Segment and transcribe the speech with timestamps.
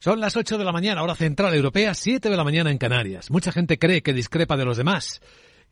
[0.00, 3.32] Son las 8 de la mañana, hora central europea, 7 de la mañana en Canarias.
[3.32, 5.20] Mucha gente cree que discrepa de los demás.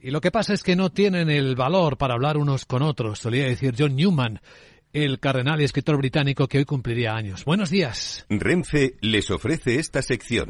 [0.01, 3.21] Y lo que pasa es que no tienen el valor para hablar unos con otros,
[3.21, 4.41] solía decir John Newman,
[4.93, 7.45] el cardenal y escritor británico que hoy cumpliría años.
[7.45, 8.27] Buenos días.
[8.29, 10.49] Renfe les ofrece esta sección.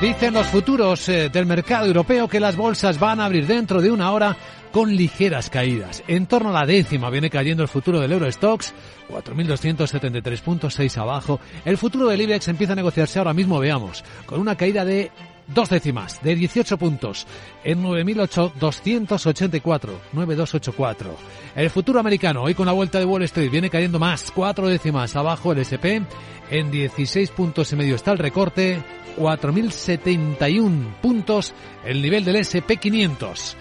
[0.00, 3.90] Dicen los futuros eh, del mercado europeo que las bolsas van a abrir dentro de
[3.90, 4.34] una hora
[4.72, 6.02] con ligeras caídas.
[6.06, 8.72] En torno a la décima viene cayendo el futuro del Eurostox,
[9.08, 11.40] 4.273 puntos, 6 abajo.
[11.64, 15.10] El futuro del IBEX empieza a negociarse ahora mismo, veamos, con una caída de
[15.54, 17.26] dos décimas, de 18 puntos,
[17.64, 21.16] en 9.284, 9284.
[21.56, 25.16] El futuro americano, hoy con la vuelta de Wall Street, viene cayendo más, cuatro décimas
[25.16, 26.06] abajo el SP,
[26.50, 28.80] en 16 puntos y medio está el recorte,
[29.18, 31.52] 4.071 puntos
[31.84, 33.56] el nivel del SP500.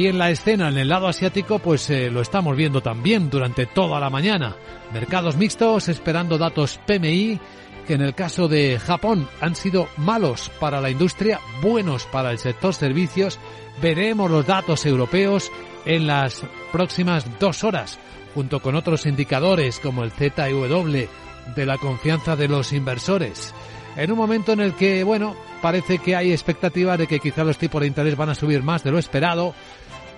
[0.00, 3.66] Y en la escena, en el lado asiático, pues eh, lo estamos viendo también durante
[3.66, 4.56] toda la mañana.
[4.94, 7.38] Mercados mixtos, esperando datos PMI,
[7.86, 12.38] que en el caso de Japón han sido malos para la industria, buenos para el
[12.38, 13.38] sector servicios.
[13.82, 15.52] Veremos los datos europeos
[15.84, 17.98] en las próximas dos horas,
[18.34, 21.08] junto con otros indicadores como el ZEW
[21.54, 23.52] de la confianza de los inversores
[23.96, 27.58] en un momento en el que, bueno, parece que hay expectativa de que quizá los
[27.58, 29.54] tipos de interés van a subir más de lo esperado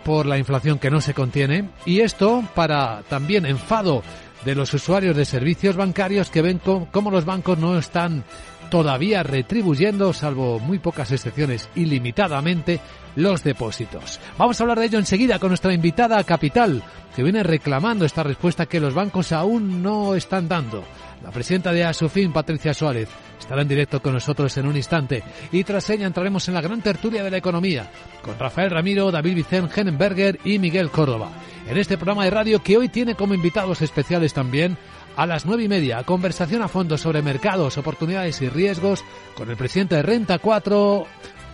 [0.05, 4.03] por la inflación que no se contiene y esto para también enfado
[4.45, 8.25] de los usuarios de servicios bancarios que ven cómo los bancos no están
[8.71, 12.81] todavía retribuyendo, salvo muy pocas excepciones, ilimitadamente
[13.17, 14.19] los depósitos.
[14.39, 16.83] Vamos a hablar de ello enseguida con nuestra invitada Capital,
[17.15, 20.85] que viene reclamando esta respuesta que los bancos aún no están dando.
[21.23, 25.63] La presidenta de Asufin, Patricia Suárez, estará en directo con nosotros en un instante y
[25.63, 27.91] tras ella entraremos en la gran tertulia de la economía
[28.23, 31.31] con Rafael Ramiro, David Vicente Henenberger y Miguel Córdoba.
[31.69, 34.77] En este programa de radio que hoy tiene como invitados especiales también
[35.17, 39.05] a las nueve y media, conversación a fondo sobre mercados, oportunidades y riesgos
[39.37, 41.07] con el presidente de Renta 4,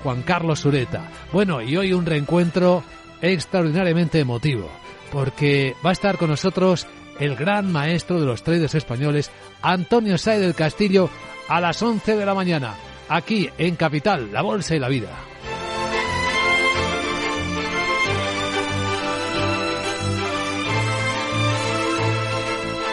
[0.03, 1.11] Juan Carlos Sureta.
[1.33, 2.83] Bueno, y hoy un reencuentro
[3.21, 4.71] extraordinariamente emotivo,
[5.13, 6.87] porque va a estar con nosotros
[7.19, 9.31] el gran maestro de los traders españoles,
[9.63, 11.11] Antonio Say del Castillo,
[11.49, 12.75] a las 11 de la mañana,
[13.09, 15.11] aquí en Capital, la Bolsa y la Vida.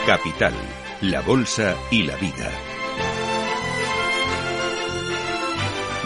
[0.06, 0.54] Capital,
[1.02, 2.52] la Bolsa y la Vida.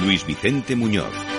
[0.02, 1.39] Luis Vicente Muñoz.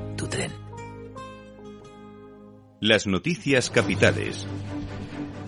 [0.21, 0.51] tu tren.
[2.79, 4.45] Las noticias capitales.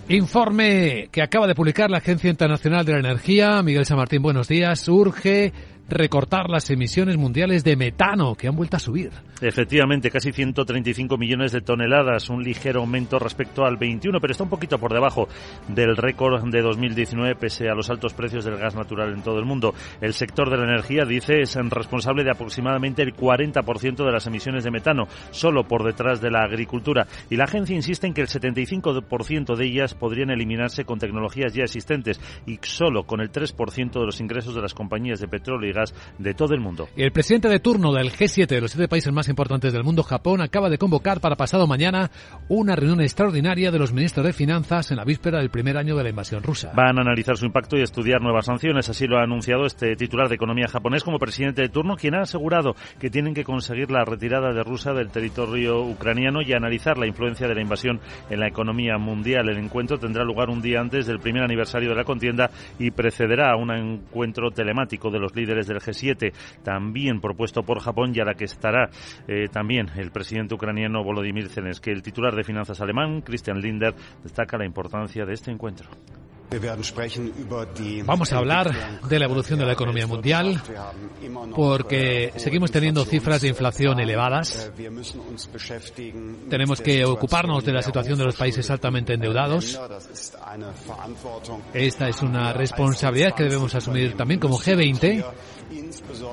[0.08, 3.62] Informe que acaba de publicar la Agencia Internacional de la Energía.
[3.62, 4.88] Miguel San Martín, buenos días.
[4.88, 5.52] Urge
[5.88, 9.10] recortar las emisiones mundiales de metano que han vuelto a subir.
[9.40, 14.50] Efectivamente, casi 135 millones de toneladas, un ligero aumento respecto al 21, pero está un
[14.50, 15.28] poquito por debajo
[15.68, 19.44] del récord de 2019 pese a los altos precios del gas natural en todo el
[19.44, 19.74] mundo.
[20.00, 24.64] El sector de la energía, dice, es responsable de aproximadamente el 40% de las emisiones
[24.64, 27.06] de metano, solo por detrás de la agricultura.
[27.28, 31.64] Y la agencia insiste en que el 75% de ellas podrían eliminarse con tecnologías ya
[31.64, 35.73] existentes y solo con el 3% de los ingresos de las compañías de petróleo y
[36.18, 36.88] de todo el mundo.
[36.96, 40.40] El presidente de turno del G7 de los siete países más importantes del mundo, Japón,
[40.40, 42.10] acaba de convocar para pasado mañana
[42.48, 46.02] una reunión extraordinaria de los ministros de Finanzas en la víspera del primer año de
[46.02, 46.72] la invasión rusa.
[46.74, 50.28] Van a analizar su impacto y estudiar nuevas sanciones, así lo ha anunciado este titular
[50.28, 54.04] de economía japonés como presidente de turno, quien ha asegurado que tienen que conseguir la
[54.04, 58.48] retirada de Rusia del territorio ucraniano y analizar la influencia de la invasión en la
[58.48, 59.48] economía mundial.
[59.48, 63.52] El encuentro tendrá lugar un día antes del primer aniversario de la contienda y precederá
[63.52, 66.32] a un encuentro telemático de los líderes del G7,
[66.62, 68.90] también propuesto por Japón y a la que estará
[69.28, 71.90] eh, también el presidente ucraniano Volodymyr Zelensky.
[71.90, 75.88] El titular de finanzas alemán, Christian Linder, destaca la importancia de este encuentro.
[78.04, 80.60] Vamos a hablar de la evolución de la economía mundial
[81.54, 84.70] porque seguimos teniendo cifras de inflación elevadas.
[86.48, 89.80] Tenemos que ocuparnos de la situación de los países altamente endeudados.
[91.72, 95.24] Esta es una responsabilidad que debemos asumir también como G20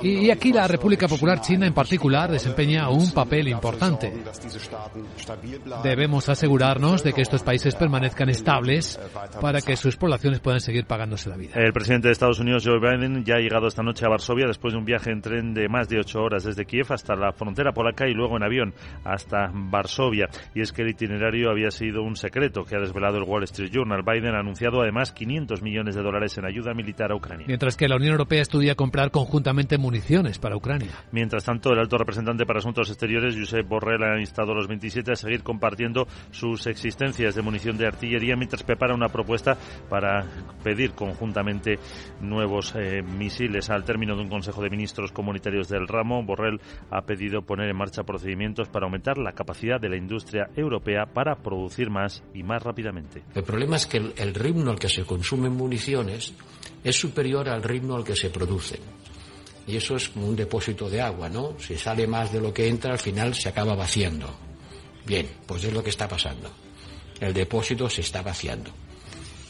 [0.02, 4.14] y aquí la República Popular China en particular desempeña un papel importante.
[5.84, 9.00] Debemos asegurarnos de que estos países permanezcan estables
[9.40, 11.54] para que sus poblaciones puedan seguir pagándose la vida.
[11.56, 14.74] El presidente de Estados Unidos, Joe Biden, ya ha llegado esta noche a Varsovia después
[14.74, 17.72] de un viaje en tren de más de ocho horas desde Kiev hasta la frontera
[17.72, 20.28] polaca y luego en avión hasta Varsovia.
[20.56, 23.70] Y es que el itinerario había sido un secreto que ha desvelado el Wall Street
[23.72, 24.02] Journal.
[24.02, 27.46] Biden ha anunciado además 500 millones de dólares en ayuda militar a Ucrania.
[27.48, 30.90] Mientras que la Unión Europea estudia comprar conjuntamente municiones para Ucrania.
[31.12, 35.12] Mientras tanto, el alto representante para Asuntos Exteriores, Josep Borrell, ha instado a los 27
[35.12, 39.58] a seguir compartiendo sus existencias de munición de artillería mientras prepara una propuesta
[39.92, 40.26] para
[40.64, 41.78] pedir conjuntamente
[42.22, 43.70] nuevos eh, misiles.
[43.70, 47.76] Al término de un Consejo de Ministros Comunitarios del ramo, Borrell ha pedido poner en
[47.76, 52.64] marcha procedimientos para aumentar la capacidad de la industria europea para producir más y más
[52.64, 53.22] rápidamente.
[53.36, 56.34] El problema es que el, el ritmo al que se consumen municiones
[56.86, 58.80] es superior al ritmo al que se producen
[59.68, 61.56] y eso es como un depósito de agua, ¿no?
[61.60, 64.28] Si sale más de lo que entra, al final se acaba vaciando.
[65.06, 66.50] Bien, pues es lo que está pasando.
[67.20, 68.72] El depósito se está vaciando.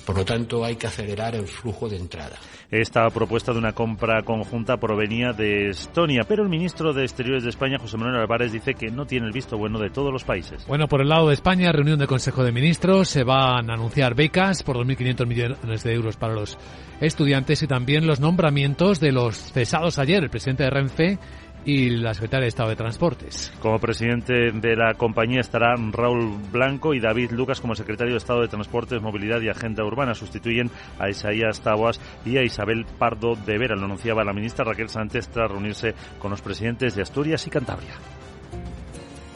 [0.06, 2.38] Por lo tanto, hay que acelerar el flujo de entrada.
[2.70, 7.50] Esta propuesta de una compra conjunta provenía de Estonia, pero el ministro de Exteriores de
[7.50, 10.66] España, José Manuel Álvarez, dice que no tiene el visto bueno de todos los países.
[10.68, 14.16] Bueno, por el lado de España, reunión del Consejo de Ministros, se van a anunciar
[14.16, 16.58] becas por 2.500 millones de euros para los
[17.02, 21.20] estudiantes y también los nombramientos de los cesados ayer, el presidente de Renfe
[21.66, 23.54] y la secretaria de Estado de Transportes.
[23.60, 28.42] Como presidente de la compañía estarán Raúl Blanco y David Lucas como secretario de Estado
[28.42, 30.16] de Transportes, Movilidad y Agenda Urbana.
[30.16, 33.76] Sustituyen a Isaías Taboas y a Isabel Pardo de Vera.
[33.76, 37.94] Lo anunciaba la ministra Raquel Sánchez tras reunirse con los presidentes de Asturias y Cantabria.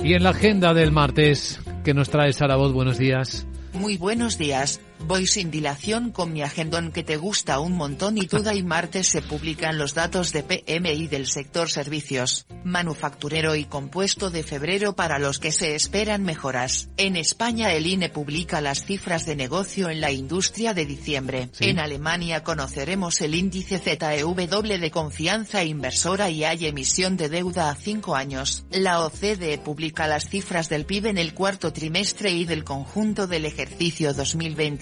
[0.04, 3.48] Y en la agenda del martes, que nos trae Sara Voz, buenos días.
[3.74, 4.82] Muy buenos días.
[5.00, 9.08] Voy sin dilación con mi agendón que te gusta un montón y toda y martes
[9.08, 15.20] se publican los datos de PMI del sector servicios, manufacturero y compuesto de febrero para
[15.20, 16.90] los que se esperan mejoras.
[16.98, 21.50] En España el INE publica las cifras de negocio en la industria de diciembre.
[21.52, 21.66] Sí.
[21.66, 27.76] En Alemania conoceremos el índice ZEW de confianza inversora y hay emisión de deuda a
[27.76, 28.66] cinco años.
[28.72, 33.46] La OCDE publica las cifras del PIB en el cuarto trimestre y del conjunto del
[33.46, 34.14] ejercicio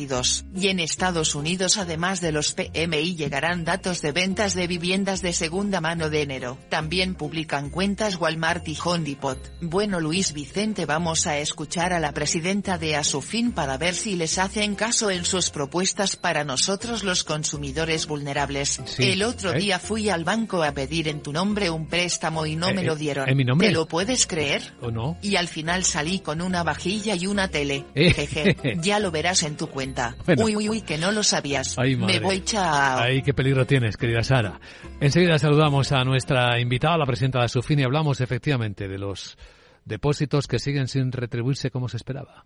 [0.08, 0.46] 2022.
[0.56, 5.34] Y en Estados Unidos además de los PMI llegarán datos de ventas de viviendas de
[5.34, 6.58] segunda mano de enero.
[6.70, 9.38] También publican cuentas Walmart y Home Depot.
[9.62, 14.38] Bueno Luis Vicente vamos a escuchar a la presidenta de Asufin para ver si les
[14.38, 18.82] hacen caso en sus propuestas para nosotros los consumidores vulnerables.
[18.86, 19.60] Sí, El otro ¿eh?
[19.60, 22.82] día fui al banco a pedir en tu nombre un préstamo y no Eh, me
[22.82, 23.30] eh, lo dieron.
[23.30, 23.68] ¿en mi nombre?
[23.68, 24.74] ¿Te lo puedes creer?
[24.82, 25.18] ¿O no?
[25.22, 27.86] Y al final salí con una vajilla y una tele.
[27.96, 28.12] Eh.
[28.14, 29.93] Jeje, ya lo verás en tu cuenta.
[30.26, 30.46] Bueno.
[30.46, 31.78] Uy, uy, uy, que no lo sabías.
[31.78, 33.00] Ay, Me voy, chao.
[33.00, 34.60] Ay, qué peligro tienes, querida Sara.
[35.00, 39.38] Enseguida saludamos a nuestra invitada, la presidenta de Asufin, y hablamos efectivamente de los
[39.86, 42.46] depósitos que siguen sin retribuirse como se esperaba.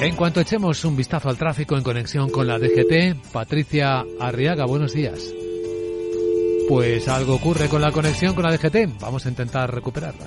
[0.00, 4.94] En cuanto echemos un vistazo al tráfico en conexión con la DGT, Patricia Arriaga, buenos
[4.94, 5.34] días.
[6.68, 8.98] Pues algo ocurre con la conexión con la DGT.
[9.00, 10.26] Vamos a intentar recuperarla.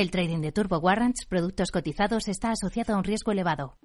[0.00, 3.76] El trading de Turbo Warrants, productos cotizados, está asociado a un riesgo elevado.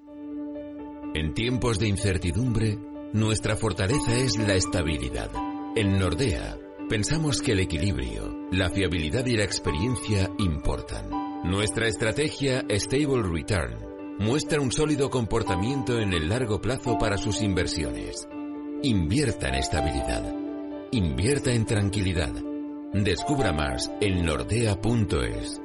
[1.13, 2.77] En tiempos de incertidumbre,
[3.11, 5.29] nuestra fortaleza es la estabilidad.
[5.75, 6.57] En Nordea,
[6.87, 11.09] pensamos que el equilibrio, la fiabilidad y la experiencia importan.
[11.43, 18.25] Nuestra estrategia Stable Return muestra un sólido comportamiento en el largo plazo para sus inversiones.
[18.83, 20.33] Invierta en estabilidad.
[20.93, 22.31] Invierta en tranquilidad.
[22.93, 25.64] Descubra más en nordea.es.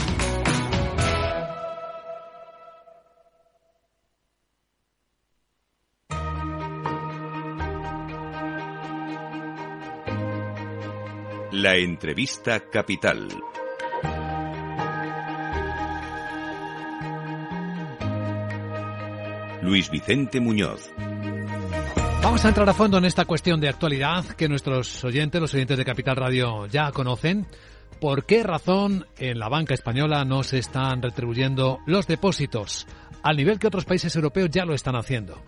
[11.61, 13.27] La entrevista capital.
[19.61, 20.89] Luis Vicente Muñoz.
[22.23, 25.77] Vamos a entrar a fondo en esta cuestión de actualidad que nuestros oyentes, los oyentes
[25.77, 27.45] de Capital Radio, ya conocen.
[27.99, 32.87] ¿Por qué razón en la banca española no se están retribuyendo los depósitos
[33.21, 35.39] al nivel que otros países europeos ya lo están haciendo?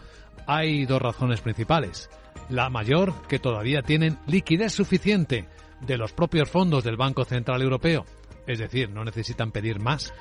[0.46, 2.08] Hay dos razones principales.
[2.50, 5.48] La mayor, que todavía tienen liquidez suficiente
[5.86, 8.06] de los propios fondos del Banco Central Europeo.
[8.48, 10.14] Es decir, no necesitan pedir más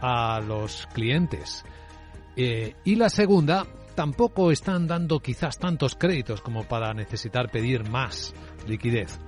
[0.00, 1.64] a los clientes.
[2.36, 8.34] Eh, y la segunda, tampoco están dando quizás tantos créditos como para necesitar pedir más
[8.66, 9.18] liquidez.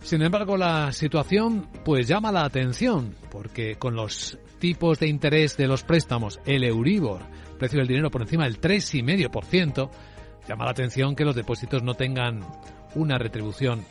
[0.00, 5.66] Sin embargo, la situación pues llama la atención porque con los tipos de interés de
[5.66, 7.22] los préstamos, el Euribor,
[7.58, 9.90] precio del dinero por encima del 3,5%,
[10.48, 12.40] llama la atención que los depósitos no tengan
[12.94, 13.84] una retribución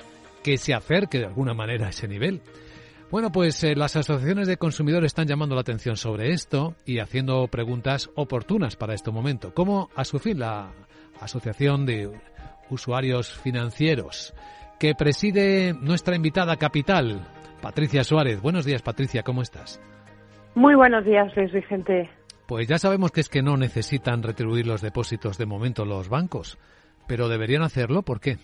[0.48, 2.39] que se acerque de alguna manera a ese nivel.
[3.12, 7.46] Bueno, pues eh, las asociaciones de consumidores están llamando la atención sobre esto y haciendo
[7.50, 10.72] preguntas oportunas para este momento, como a su fin la
[11.20, 12.10] Asociación de
[12.70, 14.34] Usuarios Financieros,
[14.80, 17.27] que preside nuestra invitada capital,
[17.62, 18.42] Patricia Suárez.
[18.42, 19.82] Buenos días, Patricia, ¿cómo estás?
[20.56, 22.10] Muy buenos días, Luis Vicente.
[22.46, 26.58] Pues ya sabemos que es que no necesitan retribuir los depósitos de momento los bancos,
[27.06, 28.38] pero deberían hacerlo, ¿por qué?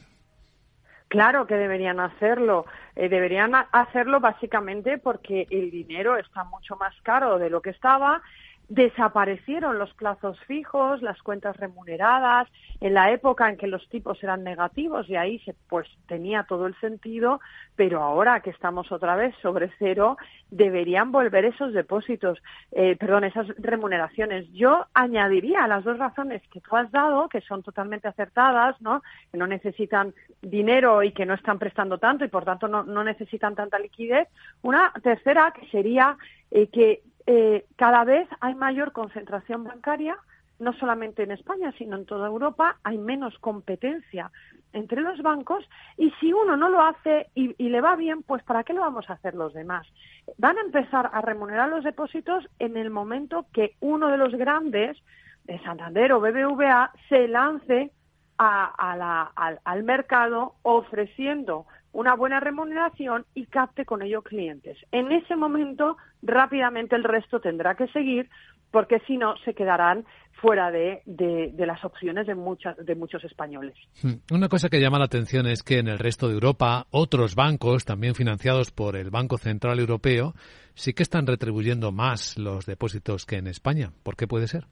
[1.08, 2.66] Claro que deberían hacerlo.
[2.96, 8.22] Eh, deberían hacerlo básicamente porque el dinero está mucho más caro de lo que estaba
[8.70, 12.48] desaparecieron los plazos fijos, las cuentas remuneradas,
[12.80, 16.68] en la época en que los tipos eran negativos y ahí se, pues tenía todo
[16.68, 17.40] el sentido,
[17.76, 20.18] pero ahora que estamos otra vez sobre cero,
[20.50, 22.42] deberían volver esos depósitos,
[22.72, 24.52] eh, perdón, esas remuneraciones.
[24.54, 29.02] Yo añadiría las dos razones que tú has dado, que son totalmente acertadas, ¿no?
[29.32, 33.04] Que no necesitan dinero y que no están prestando tanto y por tanto no, no
[33.04, 34.28] necesitan tanta liquidez.
[34.62, 36.18] Una tercera que sería
[36.52, 40.18] eh, que eh, cada vez hay mayor concentración bancaria,
[40.60, 44.32] no solamente en España, sino en toda Europa, hay menos competencia
[44.72, 48.64] entre los bancos y si uno no lo hace y, le va bien, pues ¿para
[48.64, 49.88] qué lo vamos a hacer los demás?
[50.38, 54.98] Van a empezar a remunerar los depósitos en el momento que uno de los grandes,
[55.46, 57.92] de Santander o BBVA, se lance
[58.38, 64.78] al mercado ofreciendo una buena remuneración y capte con ello clientes.
[64.92, 68.30] En ese momento, rápidamente el resto tendrá que seguir
[68.72, 70.04] porque si no, se quedarán
[70.42, 73.76] fuera de, de, las opciones de, muchas, de muchos españoles.
[74.02, 74.16] Hmm.
[74.34, 77.86] Una cosa que llama la atención es que en el resto de Europa, otros bancos,
[77.86, 80.34] también financiados por el Banco Central Europeo,
[80.74, 83.92] sí que están retribuyendo más los depósitos que en España.
[84.02, 84.66] ¿Por qué puede ser?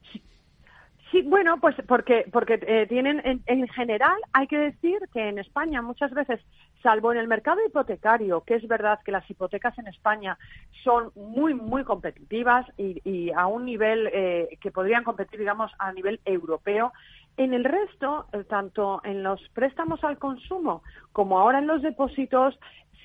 [1.12, 5.82] Sí, bueno, pues porque, porque eh, tienen, en, general, hay que decir que en España
[5.82, 6.40] muchas veces,
[6.82, 10.38] salvo en el mercado hipotecario, que es verdad que las hipotecas en España
[10.84, 16.20] son muy, muy competitivas y, a un nivel eh, que podrían competir, digamos, a nivel
[16.24, 16.92] europeo,
[17.36, 22.58] en el resto, eh, tanto en los préstamos al consumo como ahora en los depósitos,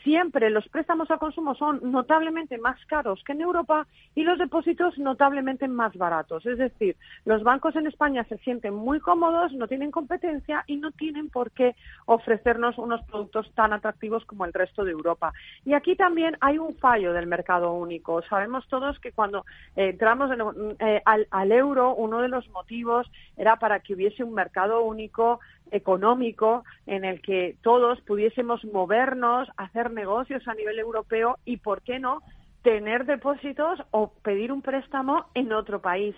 [0.07, 3.85] siempre los préstamos a consumo son notablemente más caros que en Europa
[4.15, 6.45] y los depósitos notablemente más baratos.
[6.45, 6.95] Es decir,
[7.25, 11.51] los bancos en España se sienten muy cómodos, no tienen competencia y no tienen por
[11.51, 15.33] qué ofrecernos unos productos tan atractivos como el resto de Europa.
[15.65, 18.21] Y aquí también hay un fallo del mercado único.
[18.29, 19.43] Sabemos todos que cuando
[19.75, 20.31] entramos
[20.79, 25.41] eh, al, al euro, uno de los motivos era para que hubiese un mercado único
[25.71, 31.99] económico en el que todos pudiésemos movernos, hacer negocios a nivel europeo y, ¿por qué
[31.99, 32.21] no?,
[32.63, 36.15] tener depósitos o pedir un préstamo en otro país.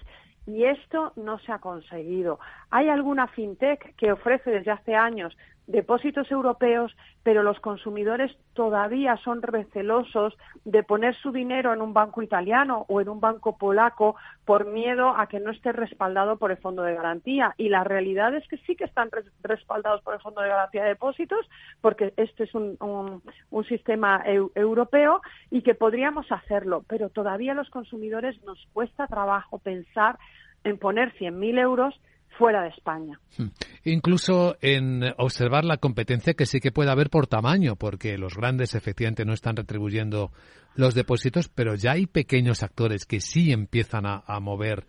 [0.48, 2.40] Y esto no se ha conseguido.
[2.72, 5.38] Hay alguna fintech que ofrece desde hace años
[5.70, 10.36] depósitos europeos, pero los consumidores todavía son recelosos
[10.66, 15.10] de poner su dinero en un banco italiano o en un banco polaco por miedo
[15.10, 17.54] a que no esté respaldado por el Fondo de Garantía.
[17.58, 19.12] Y la realidad es que sí que están
[19.44, 21.48] respaldados por el Fondo de Garantía de Depósitos,
[21.82, 25.22] porque este es un, un, sistema europeo
[25.52, 30.18] y que podríamos hacerlo, pero todavía los consumidores nos cuesta trabajo pensar
[30.64, 31.94] en poner 100.000 euros
[32.38, 33.20] fuera de España.
[33.38, 33.48] Hmm.
[33.84, 38.76] Incluso en observar la competencia que sí que puede haber por tamaño, porque los grandes
[38.76, 40.32] efectivamente no están retribuyendo
[40.76, 44.86] los depósitos, pero ya hay pequeños actores que sí empiezan a, mover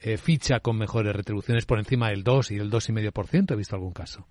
[0.00, 3.52] eh, ficha con mejores retribuciones por encima del 2 y el 2,5%.
[3.52, 4.26] ¿He visto algún caso?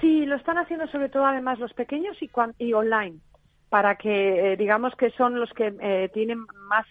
[0.00, 3.18] Sí, lo están haciendo sobre todo además los pequeños y, y online,
[3.68, 6.38] para que eh, digamos que son los que eh, tienen
[6.68, 6.86] más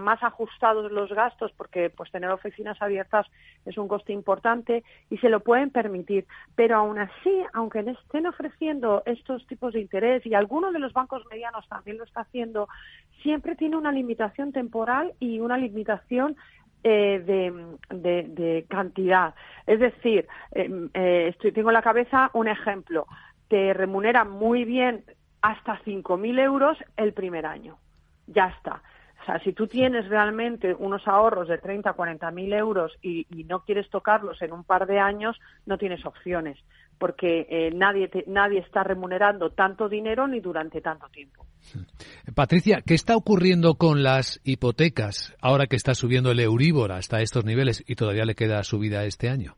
[0.00, 3.26] más ajustados los gastos porque pues tener oficinas abiertas
[3.64, 6.26] es un coste importante y se lo pueden permitir.
[6.54, 11.24] Pero aún así aunque estén ofreciendo estos tipos de interés y algunos de los bancos
[11.30, 12.68] medianos también lo está haciendo
[13.22, 16.36] siempre tiene una limitación temporal y una limitación
[16.84, 17.22] eh,
[17.88, 19.34] de, cantidad.
[19.66, 23.06] Es decir em, eh, estoy, tengo en la cabeza un ejemplo.
[23.48, 25.04] Te remunera muy bien
[25.42, 27.78] hasta 5.000 euros el primer año.
[28.26, 28.82] Ya está
[29.26, 33.64] o sea, si tú tienes realmente unos ahorros de 30, 40 mil euros y, no
[33.64, 36.56] quieres tocarlos en un par de años, no tienes opciones,
[36.96, 41.44] porque eh, nadie, nadie está remunerando tanto dinero ni durante tanto tiempo.
[42.36, 47.44] Patricia, ¿qué está ocurriendo con las hipotecas ahora que está subiendo el Euribor hasta estos
[47.44, 49.56] niveles y todavía le queda subida este año?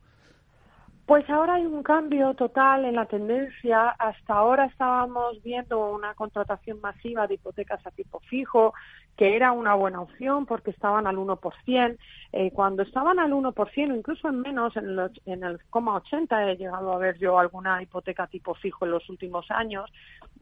[1.09, 3.89] Pues ahora hay un cambio total en la tendencia.
[3.99, 8.75] Hasta ahora estábamos viendo una contratación masiva de hipotecas a tipo fijo,
[9.19, 11.99] que era una buena opción porque estaban al 1%.
[12.33, 16.93] Eh, cuando estaban al 1%, incluso en menos, en el, en el 80 he llegado
[16.93, 19.91] a ver yo alguna hipoteca tipo fijo en los últimos años,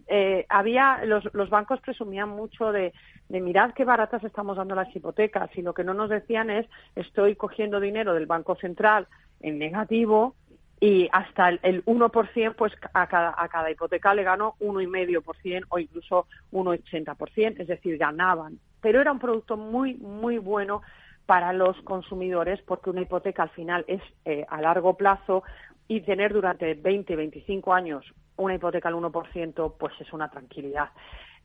[0.09, 2.93] eh, había los, los bancos presumían mucho de,
[3.31, 6.67] de mirad qué baratas estamos dando las hipotecas y lo que no nos decían es
[6.95, 9.07] estoy cogiendo dinero del Banco Central
[9.41, 10.35] en negativo
[10.81, 16.27] y hasta el, 1%, pues a cada, a cada hipoteca le ganó 1,5% o incluso
[16.53, 18.59] 1,80%, es decir, ganaban.
[18.81, 20.83] Pero era un producto muy, muy bueno
[21.25, 25.43] para los consumidores porque una hipoteca al final es eh, a largo plazo
[25.89, 28.05] y tener durante 20, 25 años
[28.37, 30.91] una hipoteca al 1%, pues es una tranquilidad.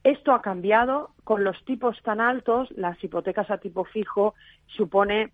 [0.04, 4.34] Esto ha cambiado con los tipos tan altos, las hipotecas a tipo fijo
[4.66, 5.32] supone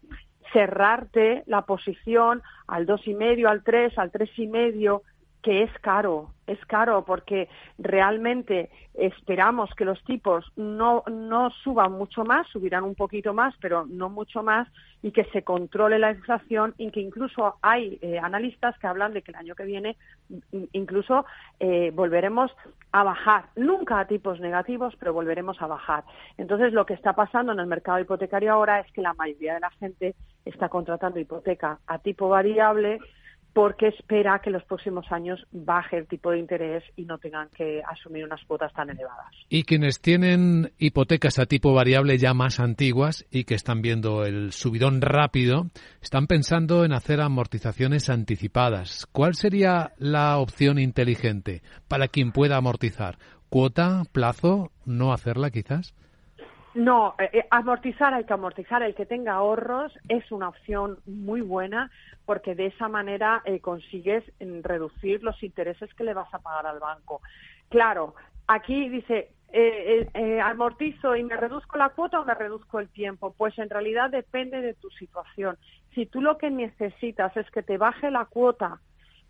[0.53, 5.03] cerrarte la posición al dos y medio, al tres, al tres y medio,
[5.41, 12.23] que es caro, es caro porque realmente esperamos que los tipos no, no suban mucho
[12.25, 14.67] más, subirán un poquito más, pero no mucho más,
[15.03, 19.21] y que se controle la inflación y que incluso hay eh, analistas que hablan de
[19.21, 19.95] que el año que viene
[20.71, 21.25] incluso
[21.59, 22.51] eh, volveremos
[22.91, 26.03] a bajar, nunca a tipos negativos, pero volveremos a bajar.
[26.37, 29.59] Entonces, lo que está pasando en el mercado hipotecario ahora es que la mayoría de
[29.59, 32.99] la gente está contratando hipoteca a tipo variable
[33.53, 37.49] porque espera que en los próximos años baje el tipo de interés y no tengan
[37.49, 39.33] que asumir unas cuotas tan elevadas.
[39.49, 44.51] Y quienes tienen hipotecas a tipo variable ya más antiguas y que están viendo el
[44.51, 45.67] subidón rápido,
[46.01, 49.07] están pensando en hacer amortizaciones anticipadas.
[49.11, 53.17] ¿Cuál sería la opción inteligente para quien pueda amortizar?
[53.49, 55.95] ¿Cuota, plazo, no hacerla quizás?
[56.77, 58.83] No, eh, eh, amortizar hay que amortizar.
[58.83, 61.89] El que tenga ahorros es una opción muy buena
[62.23, 66.67] porque de esa manera eh, consigues mm, reducir los intereses que le vas a pagar
[66.67, 67.21] al banco.
[67.69, 68.13] Claro,
[68.45, 69.31] aquí dice,
[70.43, 73.33] amortizo y me reduzco la cuota o me reduzco el tiempo.
[73.35, 75.57] Pues en realidad depende de tu situación.
[75.95, 78.79] Si tú lo que necesitas es que te baje la cuota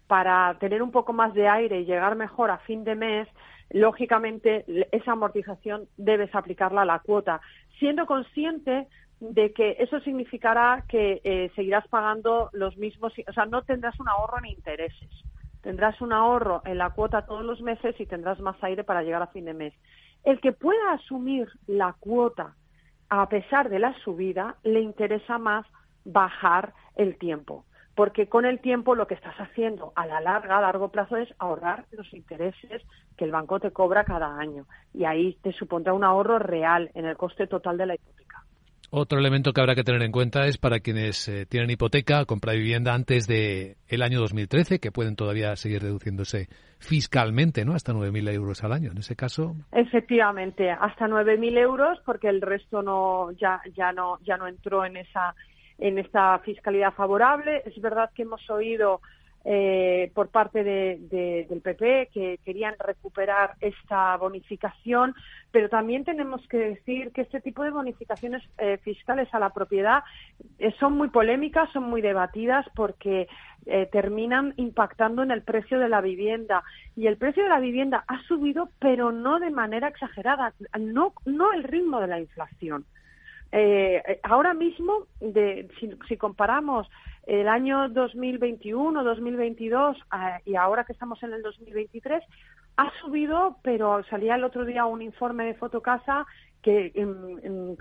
[0.07, 3.27] para tener un poco más de aire y llegar mejor a fin de mes,
[3.69, 7.41] lógicamente esa amortización debes aplicarla a la cuota,
[7.79, 8.87] siendo consciente
[9.19, 14.07] de que eso significará que eh, seguirás pagando los mismos, o sea, no tendrás un
[14.07, 15.09] ahorro en intereses.
[15.61, 19.21] Tendrás un ahorro en la cuota todos los meses y tendrás más aire para llegar
[19.21, 19.73] a fin de mes.
[20.23, 22.55] El que pueda asumir la cuota
[23.09, 25.65] a pesar de la subida, le interesa más
[26.05, 27.65] bajar el tiempo
[27.97, 31.33] porque con el tiempo lo que estás haciendo a la larga, a largo plazo, es
[31.39, 32.83] ahorrar los intereses
[33.17, 34.67] que el banco te cobra cada año.
[34.93, 38.43] Y ahí te supondrá un ahorro real en el coste total de la hipoteca.
[38.91, 42.53] Otro elemento que habrá que tener en cuenta es para quienes eh, tienen hipoteca, compra
[42.53, 47.73] vivienda antes del el año 2013, que pueden todavía seguir reduciéndose fiscalmente, ¿no?
[47.73, 48.91] Hasta 9.000 euros al año.
[48.91, 49.55] En ese caso.
[49.71, 54.97] Efectivamente, hasta 9.000 euros, porque el resto no ya ya no ya no entró en
[54.97, 55.33] esa
[55.77, 57.63] en esta fiscalidad favorable.
[57.65, 59.01] Es verdad que hemos oído
[59.49, 65.15] eh, por parte de, del PP que querían recuperar esta bonificación,
[65.51, 70.03] pero también tenemos que decir que este tipo de bonificaciones eh, fiscales a la propiedad
[70.59, 73.29] eh, son muy polémicas, son muy debatidas porque
[73.91, 76.63] terminan impactando en el precio de la vivienda
[76.95, 81.51] y el precio de la vivienda ha subido, pero no de manera exagerada, no no
[81.51, 82.85] el ritmo de la inflación.
[84.23, 85.69] Ahora mismo, de,
[86.07, 86.87] si comparamos
[87.27, 92.23] el año 2021, 2022 eh, y ahora que estamos en el 2023
[92.77, 96.25] ha subido, pero salía el otro día un informe de Fotocasa
[96.61, 96.91] que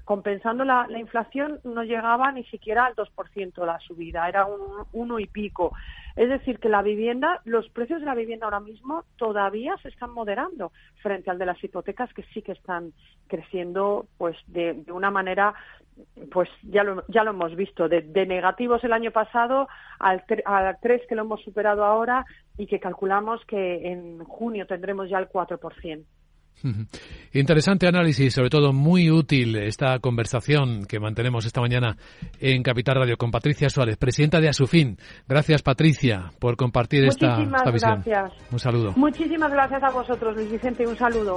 [0.05, 5.27] compensando la, inflación no llegaba ni siquiera al 2% la subida, era un uno y
[5.27, 5.73] pico.
[6.15, 10.13] Es decir, que la vivienda, los precios de la vivienda ahora mismo todavía se están
[10.13, 12.93] moderando frente al de las hipotecas que sí que están
[13.27, 15.55] creciendo pues de, una manera
[16.31, 21.03] pues ya lo, ya lo hemos visto, de, negativos el año pasado al, al 3
[21.09, 22.25] que lo hemos superado ahora
[22.59, 26.05] y que calculamos que en junio tendremos ya el 4%.
[27.33, 31.97] Interesante análisis, sobre todo muy útil esta conversación que mantenemos esta mañana
[32.41, 34.99] en Capital Radio con Patricia Suárez, presidenta de Asufin.
[35.29, 38.03] Gracias, Patricia, por compartir esta, esta visión.
[38.05, 38.33] Gracias.
[38.51, 38.93] Un saludo.
[38.97, 40.87] Muchísimas gracias a vosotros, Luis Vicente.
[40.87, 41.37] Un saludo.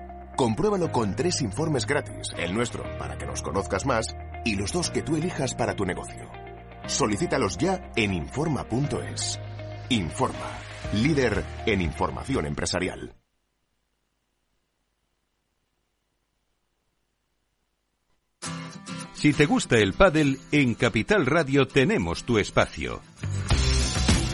[0.35, 4.15] Compruébalo con tres informes gratis, el nuestro para que nos conozcas más
[4.45, 6.29] y los dos que tú elijas para tu negocio.
[6.87, 9.39] Solicítalos ya en Informa.es.
[9.89, 10.57] Informa,
[10.93, 13.13] líder en información empresarial.
[19.21, 23.01] Si te gusta el pádel, en Capital Radio tenemos tu espacio.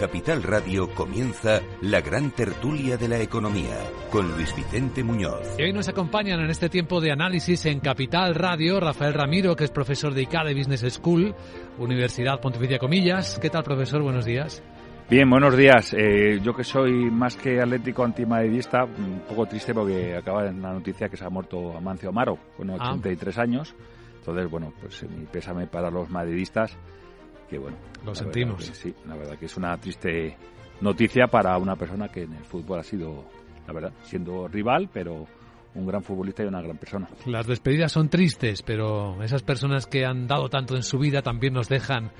[0.00, 3.76] Capital Radio comienza la gran tertulia de la economía
[4.10, 5.58] con Luis Vicente Muñoz.
[5.58, 9.64] Y hoy nos acompañan en este tiempo de análisis en Capital Radio Rafael Ramiro, que
[9.64, 11.34] es profesor de ICADE Business School,
[11.76, 13.38] Universidad Pontificia Comillas.
[13.42, 14.00] ¿Qué tal, profesor?
[14.00, 14.62] Buenos días.
[15.10, 15.92] Bien, buenos días.
[15.92, 20.72] Eh, yo que soy más que atlético antimadridista, un poco triste porque acaba en la
[20.72, 23.42] noticia que se ha muerto Amancio Amaro, con 83 ah.
[23.42, 23.74] años.
[24.20, 26.74] Entonces, bueno, pues mi pésame para los madridistas
[27.50, 27.76] que bueno.
[28.04, 28.64] Lo sentimos.
[28.64, 30.36] sí, la verdad que es una triste
[30.80, 33.24] noticia para una persona que en el fútbol ha sido,
[33.66, 35.26] la verdad, siendo rival, pero
[35.74, 37.08] un gran futbolista y una gran persona.
[37.26, 41.52] Las despedidas son tristes, pero esas personas que han dado tanto en su vida también
[41.52, 42.10] nos dejan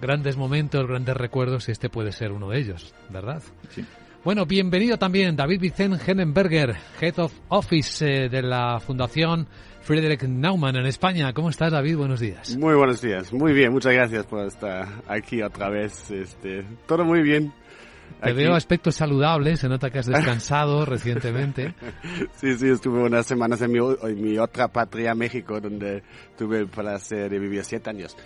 [0.00, 3.42] grandes momentos, grandes recuerdos y este puede ser uno de ellos, ¿verdad?
[3.70, 3.84] Sí.
[4.24, 9.46] Bueno, bienvenido también David Vicente Henenberger, Head of Office eh, de la Fundación
[9.86, 11.32] Friedrich Naumann en España.
[11.32, 11.96] ¿Cómo estás, David?
[11.96, 12.56] Buenos días.
[12.56, 13.32] Muy buenos días.
[13.32, 16.10] Muy bien, muchas gracias por estar aquí otra vez.
[16.10, 17.52] Este, todo muy bien.
[18.20, 21.72] Te veo aspectos saludables, se nota que has descansado recientemente.
[22.34, 26.02] Sí, sí, estuve unas semanas en mi, en mi otra patria, México, donde
[26.36, 28.16] tuve el placer de vivir siete años.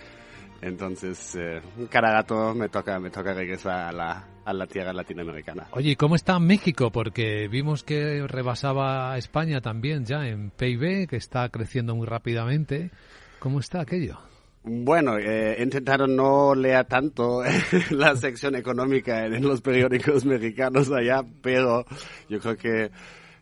[0.61, 5.67] Entonces, eh, cada gato me toca, me toca regresar a la, a la tierra latinoamericana.
[5.71, 6.91] Oye, ¿cómo está México?
[6.91, 12.91] Porque vimos que rebasaba a España también ya en PIB, que está creciendo muy rápidamente.
[13.39, 14.19] ¿Cómo está aquello?
[14.63, 17.41] Bueno, eh, he intentado no leer tanto
[17.89, 21.85] la sección económica en los periódicos mexicanos allá, pero
[22.29, 22.91] yo creo que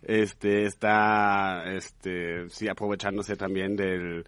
[0.02, 4.24] este está este sí aprovechándose también del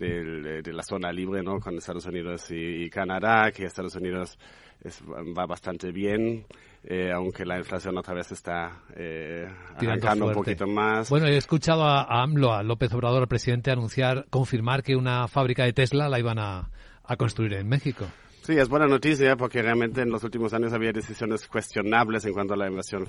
[0.00, 1.60] eh, de la zona libre ¿no?
[1.60, 4.36] con Estados Unidos y, Canadá, que Estados Unidos
[5.36, 6.44] va bastante bien,
[6.84, 11.08] eh, aunque la inflación otra vez está eh, arrancando un poquito más.
[11.10, 15.64] Bueno, he escuchado a, AMLO, a López Obrador, el presidente, anunciar, confirmar que una fábrica
[15.64, 16.70] de Tesla la iban a,
[17.18, 18.06] construir en México.
[18.42, 22.52] Sí, es buena noticia porque realmente en los últimos años había decisiones cuestionables en cuanto
[22.52, 23.06] a la inversión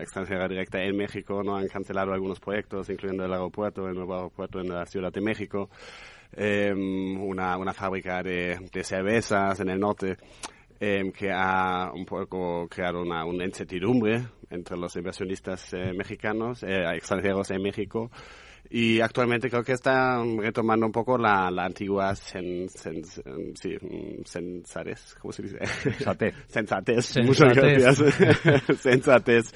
[0.00, 1.42] extranjera directa en México.
[1.44, 5.20] No han cancelado algunos proyectos, incluyendo el aeropuerto, el nuevo aeropuerto en la Ciudad de
[5.20, 5.68] México
[6.36, 10.16] eh, una, una fábrica de, de cervezas en el norte
[10.86, 16.84] eh, que ha un poco creado una, una incertidumbre entre los inversionistas eh, mexicanos, eh,
[16.94, 18.10] extranjeros en México,
[18.70, 23.04] y actualmente creo que está retomando un poco la, la antigua sen, sen,
[23.54, 23.76] sí,
[24.24, 25.58] sensatez, ¿cómo se dice?
[25.66, 26.34] Sensatez.
[26.48, 27.16] sensatez.
[27.24, 28.02] Muchas gracias.
[28.80, 29.52] sensatez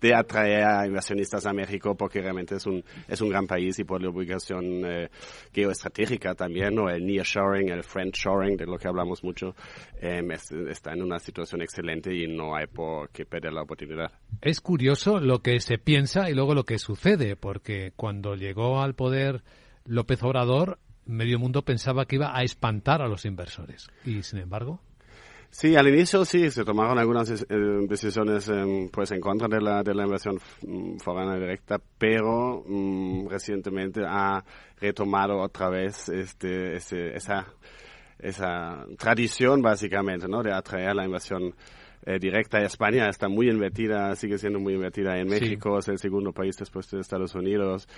[0.00, 3.84] de atraer a inversionistas a México porque realmente es un, es un gran país y
[3.84, 5.08] por la ubicación eh,
[5.52, 9.54] geoestratégica también, o el nearshoring, el friendshoring, de lo que hablamos mucho,
[10.00, 10.22] eh,
[10.68, 14.10] está en una situación excelente y no hay por qué perder la oportunidad.
[14.40, 18.82] Es curioso lo que se piensa y luego lo que sucede, porque cuando llega llegó
[18.82, 19.42] al poder
[19.86, 23.88] López Obrador, medio mundo pensaba que iba a espantar a los inversores.
[24.04, 24.80] Y sin embargo.
[25.50, 27.46] Sí, al inicio sí, se tomaron algunas eh,
[27.86, 33.28] decisiones em, pues en contra de la, de la inversión mm, foránea directa, pero mm,
[33.28, 34.42] recientemente ha
[34.80, 37.46] retomado otra vez este, esa,
[38.18, 40.42] esa tradición básicamente, ¿no?
[40.42, 41.54] De atraer la inversión
[42.04, 45.98] eh, directa a España está muy invertida, sigue siendo muy invertida en México, es el
[45.98, 47.88] segundo país después de Estados Unidos.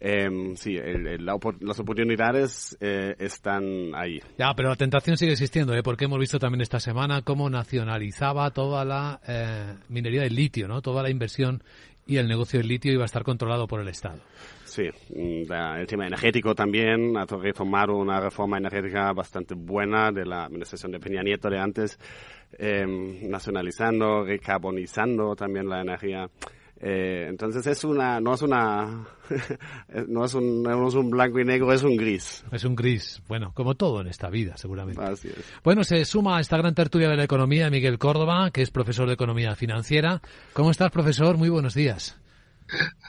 [0.00, 4.20] Eh, sí, el, las oportunidades eh, están ahí.
[4.38, 5.82] Ya, pero la tentación sigue existiendo, ¿eh?
[5.82, 10.82] porque hemos visto también esta semana cómo nacionalizaba toda la eh, minería del litio, ¿no?
[10.82, 11.62] Toda la inversión
[12.06, 14.20] y el negocio del litio iba a estar controlado por el Estado.
[14.64, 20.44] Sí, mm, el tema energético también, ha retomado una reforma energética bastante buena de la
[20.44, 21.98] administración de Peña Nieto de antes,
[22.52, 26.28] em, nacionalizando, recarbonizando también la energía.
[26.80, 29.08] Eh, entonces es una, no es una,
[30.08, 32.44] no es, un, no es un blanco y negro, es un gris.
[32.52, 35.02] Es un gris, bueno, como todo en esta vida, seguramente.
[35.02, 35.44] Así es.
[35.64, 39.08] Bueno, se suma a esta gran tertulia de la economía Miguel Córdoba, que es profesor
[39.08, 40.22] de economía financiera.
[40.52, 41.36] ¿Cómo estás, profesor?
[41.36, 42.16] Muy buenos días.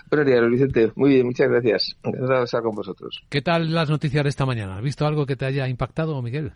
[0.09, 0.91] Buenos días, Vicente.
[0.95, 1.95] Muy bien, muchas gracias.
[2.03, 3.23] Encantado de estar con vosotros.
[3.29, 4.77] ¿Qué tal las noticias de esta mañana?
[4.77, 6.53] ¿Has visto algo que te haya impactado, Miguel?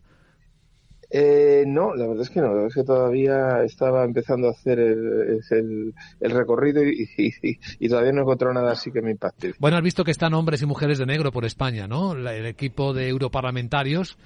[1.15, 2.47] Eh, no, la verdad es que no.
[2.47, 8.23] La verdad es que todavía estaba empezando a hacer el, recorrido y, todavía no he
[8.23, 9.53] encontrado nada así que me impacte.
[9.59, 12.13] Bueno, has visto que están hombres y mujeres de negro por España, ¿no?
[12.13, 14.17] el equipo de europarlamentarios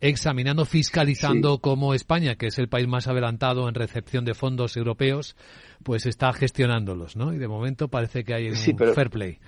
[0.00, 5.34] examinando, fiscalizando cómo España, que es el país más adelantado en recepción de fondos europeos,
[5.82, 7.32] pues está gestionándolos, ¿no?
[7.32, 9.38] Y de momento parece que hay un fair play.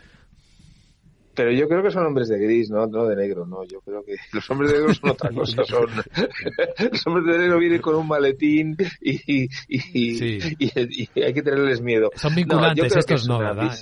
[1.35, 3.65] Pero yo creo que son hombres de gris, no, no de negro, no.
[3.65, 5.65] Yo creo que los hombres de negro son otra cosa.
[5.65, 5.87] Son...
[6.93, 12.11] los hombres de negro vienen con un maletín y, y, hay que tenerles miedo.
[12.17, 13.77] Son vinculantes, estos no, ¿verdad?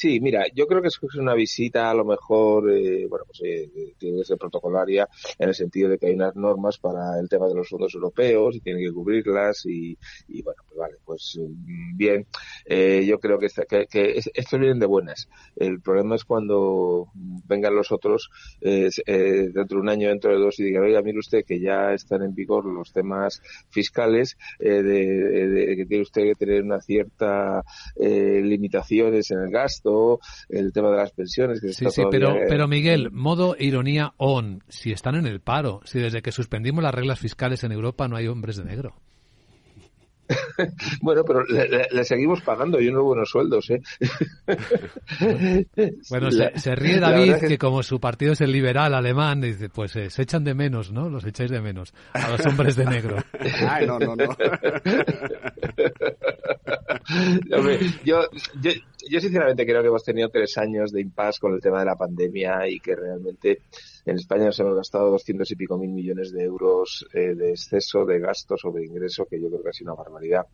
[0.00, 3.92] Sí, mira, yo creo que es una visita a lo mejor, eh, bueno, pues eh,
[3.98, 5.06] tiene que ser protocolaria
[5.38, 8.56] en el sentido de que hay unas normas para el tema de los fondos europeos
[8.56, 12.26] y tienen que cubrirlas y, y bueno, pues vale, pues mm, bien,
[12.64, 15.28] eh, yo creo que, que, que, estos vienen de buenas.
[15.54, 17.08] El problema es cuando
[17.46, 18.30] vengan los otros
[18.62, 21.60] eh, eh, dentro de un año, dentro de dos y digan, oiga, mire usted que
[21.60, 26.62] ya están en vigor los temas fiscales, eh, de, de, que tiene usted que tener
[26.62, 27.62] una cierta
[27.96, 29.89] eh, limitaciones en el gasto
[30.48, 31.60] el tema de las pensiones.
[31.60, 35.98] Que sí, sí, pero, pero Miguel, modo ironía on, si están en el paro, si
[35.98, 38.94] desde que suspendimos las reglas fiscales en Europa no hay hombres de negro.
[41.02, 43.80] bueno, pero le, seguimos pagando y unos buenos sueldos, ¿eh?
[46.10, 47.58] bueno, se, ríe David que...
[47.58, 51.08] como su partido es el liberal alemán, dice, pues eh, se echan de menos, ¿no?
[51.08, 53.16] Los echáis de menos a los hombres de negro.
[53.68, 54.26] Ay, no, no, no.
[58.04, 58.20] yo,
[58.60, 58.70] yo,
[59.08, 61.96] yo sinceramente creo que hemos tenido tres años de impasse con el tema de la
[61.96, 63.62] pandemia y que realmente
[64.04, 68.04] en España nos hemos gastado doscientos y pico mil millones de euros eh, de exceso
[68.04, 70.46] de gastos o de ingreso, que yo creo que ha sido una barbaridad.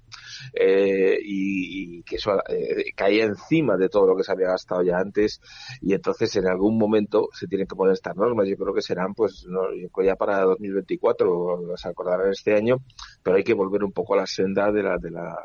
[0.53, 4.99] Eh, y, que eso eh, caía encima de todo lo que se había gastado ya
[4.99, 5.41] antes.
[5.81, 8.49] Y entonces en algún momento se tienen que poner estas normas.
[8.49, 9.63] Yo creo que serán, pues, no,
[10.05, 12.79] ya para 2024, las acordarán este año,
[13.23, 15.37] pero hay que volver un poco a la senda de la, de la,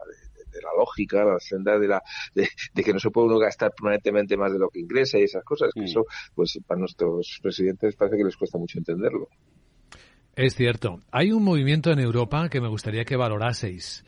[0.61, 2.01] la lógica, la senda de la
[2.33, 2.49] de,
[2.83, 5.71] que no se puede uno gastar permanentemente más de lo que ingresa y esas cosas,
[5.73, 5.85] que mm.
[5.85, 9.29] eso pues para nuestros presidentes parece que les cuesta mucho entenderlo.
[10.35, 10.99] Es cierto.
[11.11, 14.05] Hay un movimiento en Europa que me gustaría que valoraseis.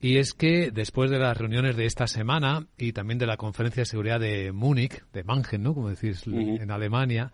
[0.00, 3.82] Y es que después de las reuniones de esta semana y también de la conferencia
[3.82, 5.74] de seguridad de Múnich, de Mannheim, ¿no?
[5.74, 7.32] Como decís, en Alemania,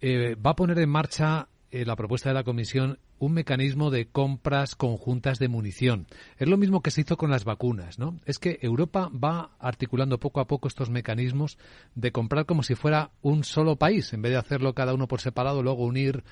[0.00, 4.06] eh, va a poner en marcha eh, la propuesta de la Comisión un mecanismo de
[4.06, 6.06] compras conjuntas de munición.
[6.36, 8.20] Es lo mismo que se hizo con las vacunas, ¿no?
[8.26, 11.56] Es que Europa va articulando poco a poco estos mecanismos
[11.94, 15.22] de comprar como si fuera un solo país, en vez de hacerlo cada uno por
[15.22, 16.24] separado, luego unir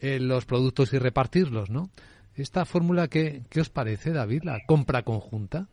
[0.00, 1.90] eh, los productos y repartirlos, ¿no?
[2.34, 4.42] Esta fórmula, ¿qué, ¿qué os parece, David?
[4.42, 5.68] La compra conjunta.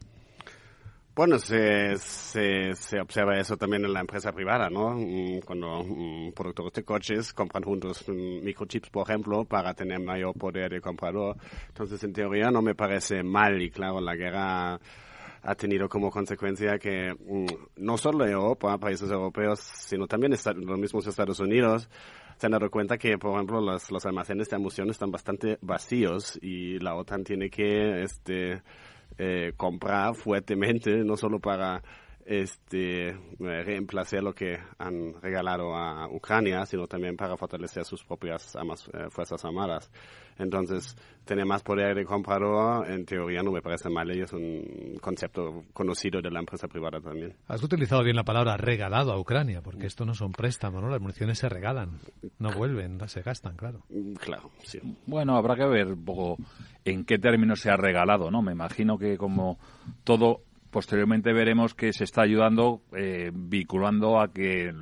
[1.16, 4.90] Bueno, se, se, se, observa eso también en la empresa privada, ¿no?
[4.96, 10.34] Mm, cuando um, productores de coches compran juntos mm, microchips, por ejemplo, para tener mayor
[10.38, 11.38] poder de comprador.
[11.70, 14.78] Entonces, en teoría, no me parece mal y claro, la guerra
[15.42, 17.14] ha tenido como consecuencia que
[17.78, 21.88] no solo Europa, países europeos, sino también los mismos Estados Unidos,
[22.38, 26.38] se han dado cuenta que, por ejemplo, los, los almacenes de munición están bastante vacíos
[26.42, 28.62] y la OTAN tiene que este,
[29.18, 31.84] eh, comprar fuertemente, no solo para
[32.26, 38.56] este, eh, reemplazar lo que han regalado a Ucrania, sino también para fortalecer sus propias
[38.56, 39.92] eh, fuerzas armadas.
[40.38, 44.98] Entonces, tener más poder de comprador, en teoría, no me parece mal y es un
[45.00, 47.36] concepto conocido de la empresa privada también.
[47.48, 50.90] Has utilizado bien la palabra regalado a Ucrania, porque esto no son préstamos, ¿no?
[50.90, 52.00] Las municiones se regalan,
[52.40, 53.84] no vuelven, se gastan, claro.
[53.90, 54.80] Mm, claro, sí.
[55.06, 56.38] Bueno, habrá que ver un poco
[56.84, 58.42] en qué términos se ha regalado, ¿no?
[58.42, 59.58] Me imagino que como
[60.04, 60.42] todo
[60.76, 64.74] posteriormente veremos que se está ayudando eh, vinculando a que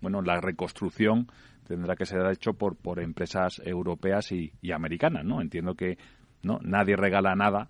[0.00, 1.26] bueno la reconstrucción
[1.66, 5.98] tendrá que ser hecho por por empresas europeas y, americanas no entiendo que
[6.44, 7.68] no nadie regala nada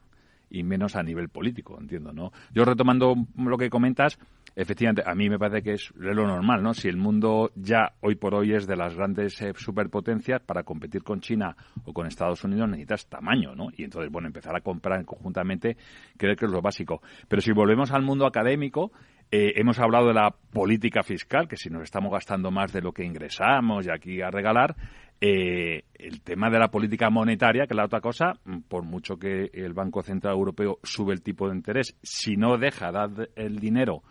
[0.51, 4.19] y menos a nivel político entiendo no yo retomando lo que comentas
[4.57, 6.75] efectivamente, a mí me parece que es lo normal, ¿no?
[6.75, 11.03] Si el mundo ya hoy por hoy es de las grandes eh, superpotencias, para competir
[11.03, 13.69] con China o con Estados Unidos necesitas tamaño, ¿no?
[13.77, 15.77] Y entonces, bueno, empezar a comprar conjuntamente
[16.17, 17.03] creo que es lo básico.
[17.29, 18.93] Pero si volvemos al mundo académico,
[19.31, 22.93] eh, hemos hablado de la política fiscal, que si nos estamos gastando más de lo
[22.93, 24.75] que ingresamos y aquí a regalar,
[25.21, 28.33] eh, el tema de la política monetaria, que es la otra cosa,
[28.69, 32.91] por mucho que el Banco Central Europeo sube el tipo de interés, si no deja
[32.91, 34.03] dar el dinero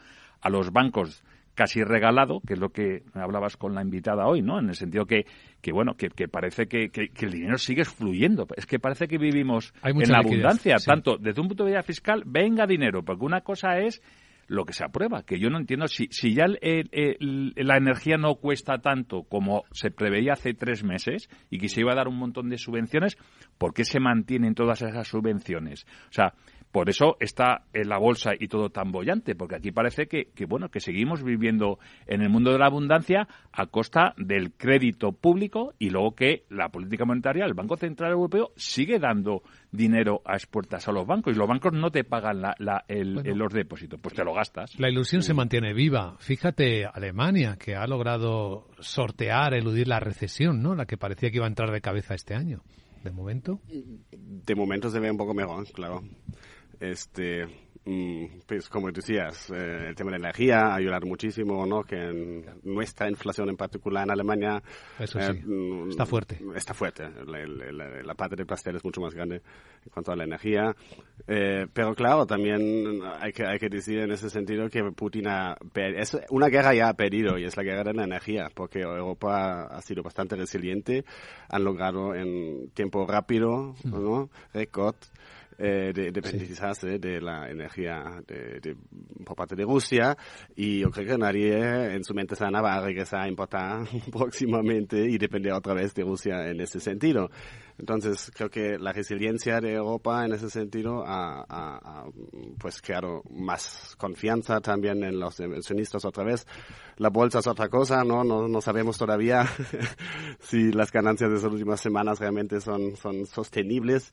[0.42, 1.24] a los bancos
[1.60, 4.60] casi regalado, que es lo que hablabas con la invitada hoy, ¿no?
[4.60, 5.26] En el sentido que,
[5.62, 8.48] que bueno, que, parece que, el dinero sigue fluyendo.
[8.56, 12.24] Es que parece que vivimos en la abundancia, tanto desde un punto de vista fiscal,
[12.26, 14.02] venga dinero, porque una cosa es
[14.48, 18.80] lo que se aprueba, que yo no entiendo si, si ya la energía no cuesta
[18.80, 22.50] tanto como se preveía hace tres meses y que se iba a dar un montón
[22.50, 23.18] de subvenciones,
[23.58, 25.86] ¿por qué se mantienen todas esas subvenciones?
[26.10, 26.34] O sea,
[26.72, 30.70] por eso está en la bolsa y todo tan bollante, porque aquí parece que, bueno,
[30.70, 35.90] que seguimos viviendo en el mundo de la abundancia a costa del crédito público y
[35.90, 40.92] luego que la política monetaria, el Banco Central Europeo, sigue dando dinero a expuertas a
[40.92, 44.34] los bancos y los bancos no te pagan la, el, los depósitos, pues te lo
[44.34, 44.80] gastas.
[44.80, 46.18] La ilusión se mantiene viva.
[46.20, 50.76] Fíjate, Alemania, que ha logrado sortear, eludir la recesión, ¿no?
[50.76, 52.62] La que parecía que iba a entrar de cabeza este año.
[53.04, 53.62] ¿De momento?
[53.70, 56.04] De momento se ve un poco mejor, claro.
[56.80, 57.46] Este,
[57.84, 61.84] mm, pues como decías, eh, el tema de la energía ha ayudado muchísimo, ¿no?
[61.84, 64.64] Que nuestra inflación en particular en Alemania
[64.98, 66.40] eh, mm, está fuerte.
[66.56, 67.10] Está fuerte.
[67.26, 69.42] La, parte del pastel es mucho más grande
[69.84, 70.74] en cuanto a la energía.
[71.28, 75.58] Eh, pero claro, también hay que, hay que decir en ese sentido que Putin ha
[75.76, 79.64] es una guerra ya ha perdido y es la guerra de la energía, porque Europa
[79.64, 81.04] ha sido bastante resiliente,
[81.50, 84.30] han logrado en tiempo rápido, ¿no?
[84.54, 84.96] Récord
[85.62, 88.78] eh, de independizarse de la energía de,
[89.26, 90.18] por parte de Rusia
[90.56, 94.98] y yo creo que nadie en su mente sana va a regresar a importar próximamente
[95.04, 97.30] y depender otra vez de Rusia en ese sentido.
[97.78, 102.06] Entonces, creo que la resiliencia de Europa en ese sentido ha, ha,
[102.58, 106.46] pues creado más confianza también en los inversionistas otra vez.
[106.98, 108.24] La bolsa es otra cosa, ¿no?
[108.24, 109.46] No, no sabemos todavía
[110.40, 114.12] si las ganancias de esas últimas semanas realmente son, son sostenibles,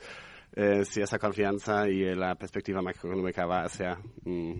[0.56, 4.52] eh, si esa confianza y la perspectiva macroeconómica va a ser mm,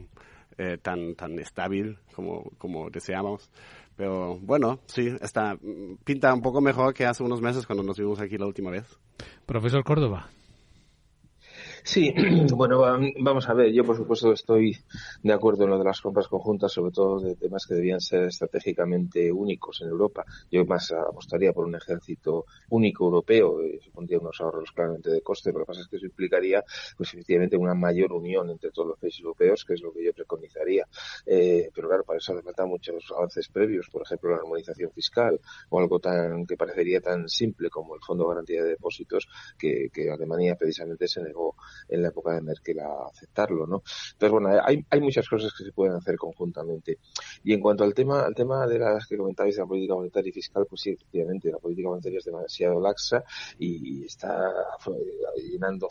[0.58, 3.50] eh, tan, tan estable como, como deseamos.
[3.96, 5.56] Pero bueno, sí, está,
[6.04, 8.84] pinta un poco mejor que hace unos meses cuando nos vimos aquí la última vez.
[9.46, 10.28] Profesor Córdoba.
[11.86, 12.12] Sí,
[12.52, 12.80] bueno,
[13.20, 14.76] vamos a ver, yo por supuesto estoy
[15.22, 18.24] de acuerdo en lo de las compras conjuntas, sobre todo de temas que debían ser
[18.24, 20.24] estratégicamente únicos en Europa.
[20.50, 25.50] Yo más apostaría por un ejército único europeo, y supondría unos ahorros claramente de coste,
[25.50, 26.64] pero lo que pasa es que eso implicaría,
[26.96, 30.12] pues efectivamente, una mayor unión entre todos los países europeos, que es lo que yo
[30.12, 30.88] preconizaría.
[31.24, 35.40] Eh, pero claro, para eso hace falta muchos avances previos, por ejemplo, la armonización fiscal,
[35.68, 39.88] o algo tan que parecería tan simple como el Fondo de Garantía de Depósitos, que,
[39.92, 41.54] que Alemania precisamente se negó
[41.88, 43.82] en la época de Merkel a aceptarlo, ¿no?
[44.12, 46.98] Entonces, bueno, hay, hay muchas cosas que se pueden hacer conjuntamente.
[47.44, 50.30] Y en cuanto al tema, al tema de las que comentáis de la política monetaria
[50.30, 53.24] y fiscal, pues sí, efectivamente, la política monetaria es demasiado laxa
[53.58, 54.52] y está
[55.36, 55.88] llenando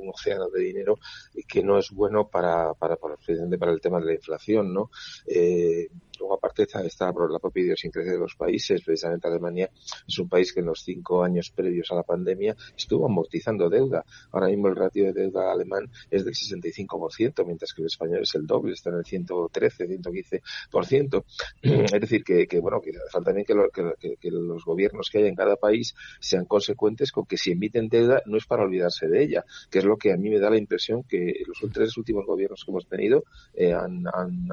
[0.00, 0.98] un océano de dinero
[1.46, 4.90] que no es bueno para, para, para, para el tema de la inflación, ¿no?
[5.26, 8.82] Eh, Luego, aparte, está, está la propia idiosincrasia de los países.
[8.82, 9.70] Precisamente Alemania
[10.06, 14.04] es un país que en los cinco años previos a la pandemia estuvo amortizando deuda.
[14.32, 18.34] Ahora mismo el ratio de deuda alemán es del 65%, mientras que el español es
[18.34, 21.24] el doble, está en el 113, 115%.
[21.94, 25.56] Es decir, que, bueno, que falta también que, que, los gobiernos que hay en cada
[25.56, 29.78] país sean consecuentes con que si emiten deuda no es para olvidarse de ella, que
[29.78, 32.70] es lo que a mí me da la impresión que los tres últimos gobiernos que
[32.70, 34.04] hemos tenido eh, han,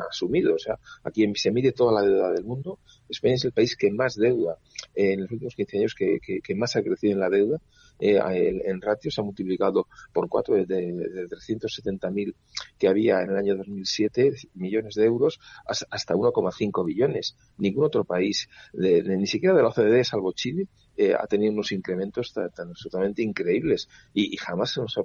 [0.09, 0.55] asumido.
[0.55, 2.80] O sea, aquí mide toda la deuda del mundo,
[3.10, 4.58] España es el país que más deuda
[4.95, 7.62] en los últimos 15 años, que, más ha crecido en la deuda.
[7.99, 8.20] Eh,
[8.66, 12.34] en ratio se ha multiplicado por cuatro desde, de 370.000
[12.80, 17.36] que había en el año 2007 millones de euros hasta 1,5 billones.
[17.58, 20.68] Ningún otro país, ni siquiera de la OCDE, salvo Chile,
[21.02, 25.04] eh, ha tenido unos incrementos tan, absolutamente increíbles y, jamás se nos ha,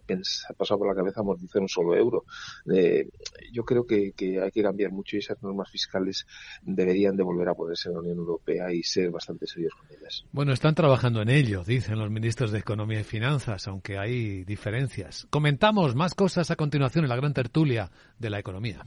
[0.53, 2.27] pasado por la cabeza amortizar un solo euro.
[2.71, 3.09] Eh,
[3.51, 6.27] yo creo que, hay que cambiar mucho y esas normas fiscales
[6.61, 10.27] deberían de volver a ponerse en la Unión Europea y ser bastante serios con ellas.
[10.33, 15.27] Bueno, están trabajando en ello, dicen los ministros de Economía y Finanzas, aunque hay diferencias.
[15.31, 18.87] Comentamos más cosas a continuación en la gran tertulia de la economía.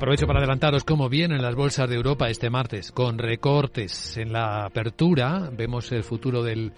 [0.00, 4.64] Aprovecho para adelantaros cómo vienen las bolsas de Europa este martes, con recortes en la
[4.64, 5.50] apertura.
[5.52, 6.72] Vemos el futuro del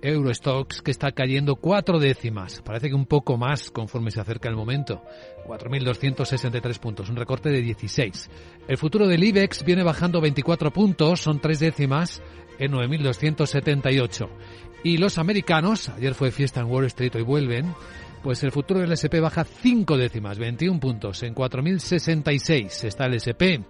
[0.00, 2.62] Eurostox que está cayendo cuatro décimas.
[2.64, 5.02] Parece que un poco más conforme se acerca el momento.
[5.44, 8.30] 4.263 puntos, un recorte de 16.
[8.68, 12.22] El futuro del IBEX viene bajando 24 puntos, son tres décimas
[12.60, 14.28] en 9.278.
[14.84, 17.74] Y los americanos, ayer fue fiesta en Wall Street, hoy vuelven,
[18.22, 21.22] pues el futuro del SP baja 5 décimas, 21 puntos.
[21.22, 23.60] En 4.066 está el SP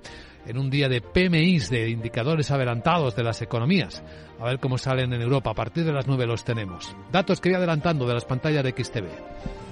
[0.47, 4.03] en un día de PMIs, de indicadores adelantados de las economías.
[4.41, 5.51] A ver cómo salen en Europa.
[5.51, 6.95] A partir de las 9 los tenemos.
[7.11, 9.72] Datos que voy adelantando de las pantallas de XTV.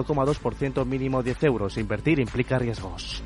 [0.03, 1.77] 0,2% mínimo 10 euros.
[1.77, 3.23] Invertir implica riesgos.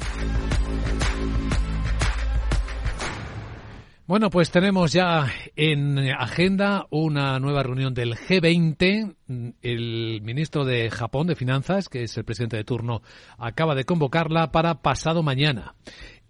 [4.08, 9.16] Bueno, pues tenemos ya en agenda una nueva reunión del G20.
[9.64, 13.02] El ministro de Japón de Finanzas, que es el presidente de turno,
[13.40, 15.74] acaba de convocarla para pasado mañana.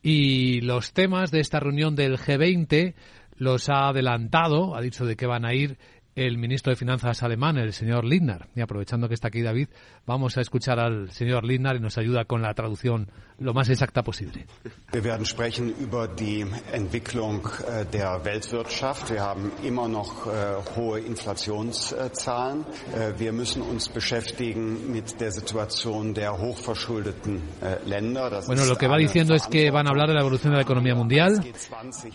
[0.02, 2.94] Y los temas de esta reunión del G20
[3.36, 5.78] los ha adelantado, ha dicho de que van a ir
[6.16, 8.48] el ministro de Finanzas alemán, el señor Lindner.
[8.56, 9.68] Y aprovechando que está aquí David,
[10.06, 14.02] vamos a escuchar al señor Lindner y nos ayuda con la traducción lo más exacta
[14.02, 14.46] posible.
[14.94, 19.12] Wir werden sprechen über die Entwicklung äh, der Weltwirtschaft.
[19.12, 22.66] Wir haben immer noch äh, hohe Inflationszahlen.
[22.96, 27.42] Äh, wir müssen uns beschäftigen mit der Situation der hochverschuldeten
[27.86, 28.42] Länder.
[28.48, 30.64] Bueno, lo que va diciendo es que van a hablar de la evolución de la
[30.64, 31.44] economía mundial,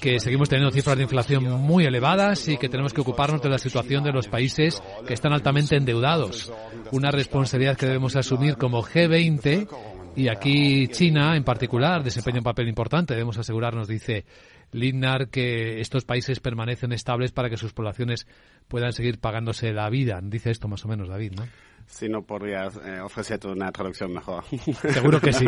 [0.01, 3.59] que seguimos teniendo cifras de inflación muy elevadas y que tenemos que ocuparnos de la
[3.59, 6.53] situación de los países que están altamente endeudados.
[6.93, 9.69] Una responsabilidad que debemos asumir como G20
[10.15, 13.15] y aquí China en particular desempeña un papel importante.
[13.15, 14.25] Debemos asegurarnos, dice
[14.71, 18.29] Lignar, que estos países permanecen estables para que sus poblaciones
[18.69, 20.21] puedan seguir pagándose la vida.
[20.23, 21.45] Dice esto más o menos David, ¿no?
[21.91, 24.45] Si no podrías eh, ofrecerte una traducción mejor.
[24.91, 25.45] Seguro que sí.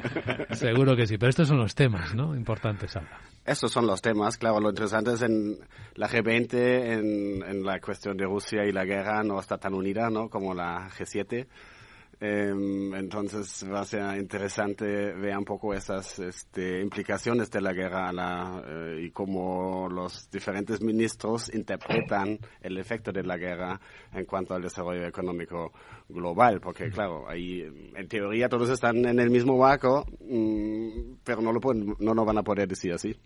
[0.52, 1.18] Seguro que sí.
[1.18, 2.34] Pero estos son los temas, ¿no?
[2.34, 3.20] Importantes ahora.
[3.44, 4.58] Estos son los temas, claro.
[4.58, 5.58] Lo interesante es en
[5.94, 10.08] la G20, en, en la cuestión de Rusia y la guerra, no está tan unida,
[10.10, 10.28] ¿no?
[10.28, 11.46] Como la G7.
[12.24, 18.12] Em, entonces va a ser interesante ver un poco esas este, implicaciones de la guerra
[18.12, 23.80] la, eh, y cómo los diferentes ministros interpretan el efecto de la guerra
[24.12, 25.72] en cuanto al desarrollo económico
[26.08, 27.62] global, porque claro, ahí
[27.92, 32.24] en teoría todos están en el mismo barco, mm, pero no lo, pueden, no lo
[32.24, 33.16] van a poder decir así.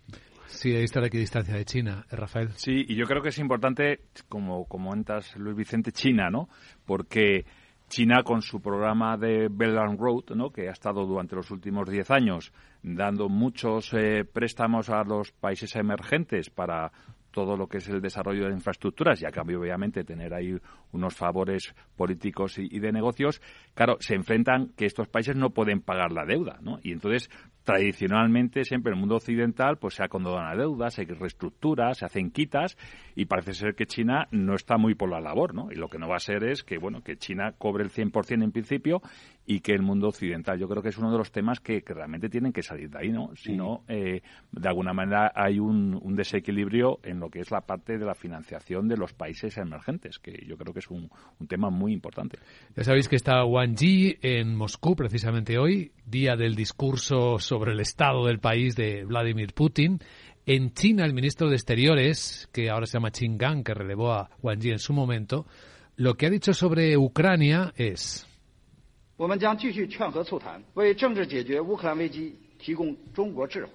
[0.47, 2.49] Sí, ahí está la equidistancia de China, Rafael.
[2.55, 6.49] Sí, y yo creo que es importante, como comentas Luis Vicente, China, ¿no?
[6.83, 7.45] Porque
[7.89, 10.51] China con su programa de Belt and Road, ¿no?
[10.51, 12.51] que ha estado durante los últimos 10 años
[12.83, 16.91] dando muchos eh, préstamos a los países emergentes para
[17.31, 20.57] todo lo que es el desarrollo de infraestructuras y a cambio obviamente tener ahí
[20.91, 23.41] unos favores políticos y, y, de negocios,
[23.75, 26.79] claro, se enfrentan que estos países no pueden pagar la deuda, ¿no?
[26.81, 27.29] Y entonces
[27.67, 32.31] tradicionalmente siempre en el mundo occidental pues se condonado la deuda, se reestructura, se hacen
[32.31, 32.77] quitas
[33.13, 35.69] y parece ser que China no está muy por la labor, ¿no?
[35.69, 38.41] Y lo que no va a ser es que, bueno, que China cobre el 100%
[38.41, 39.01] en principio
[39.45, 42.29] y que el mundo occidental, yo creo que es uno de los temas que, realmente
[42.29, 43.35] tienen que salir de ahí, ¿no?
[43.35, 47.97] Si no, eh, de alguna manera hay un, desequilibrio en lo que es la parte
[47.97, 51.09] de la financiación de los países emergentes, que yo creo que es un,
[51.39, 52.39] un tema muy importante.
[52.75, 57.71] Ya sabéis que está Wang Yi en Moscú precisamente hoy, día del discurso sobre sobre
[57.71, 59.99] el estado del país de Vladimir Putin.
[60.45, 64.29] En China, el ministro de Exteriores, que ahora se llama Qin Gang, que relevó a
[64.43, 65.47] Wang Yi en su momento,
[65.95, 68.27] lo que ha dicho sobre Ucrania es.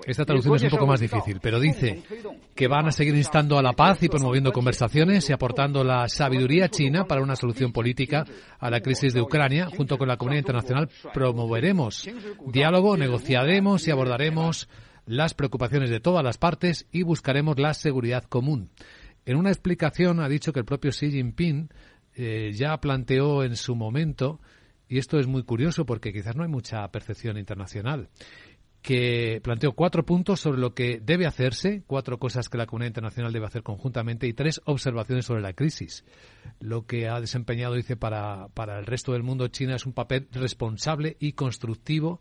[0.07, 2.03] Esta traducción es un poco más difícil, pero dice
[2.55, 6.69] que van a seguir instando a la paz y promoviendo conversaciones y aportando la sabiduría
[6.69, 8.25] china para una solución política
[8.59, 9.69] a la crisis de Ucrania.
[9.77, 12.09] Junto con la comunidad internacional promoveremos
[12.47, 14.69] diálogo, negociaremos y abordaremos
[15.07, 18.71] las preocupaciones de todas las partes y buscaremos la seguridad común.
[19.25, 21.69] En una explicación ha dicho que el propio Xi Jinping
[22.15, 24.41] eh, ya planteó en su momento,
[24.89, 28.09] y esto es muy curioso porque quizás no hay mucha percepción internacional,
[28.83, 33.33] que planteó cuatro puntos sobre lo que debe hacerse, cuatro cosas que la comunidad internacional
[33.33, 36.05] debe hacer conjuntamente y tres observaciones sobre la crisis.
[36.59, 40.29] Lo que ha desempeñado, dice, para, para el resto del mundo China es un papel
[40.33, 42.21] responsable y constructivo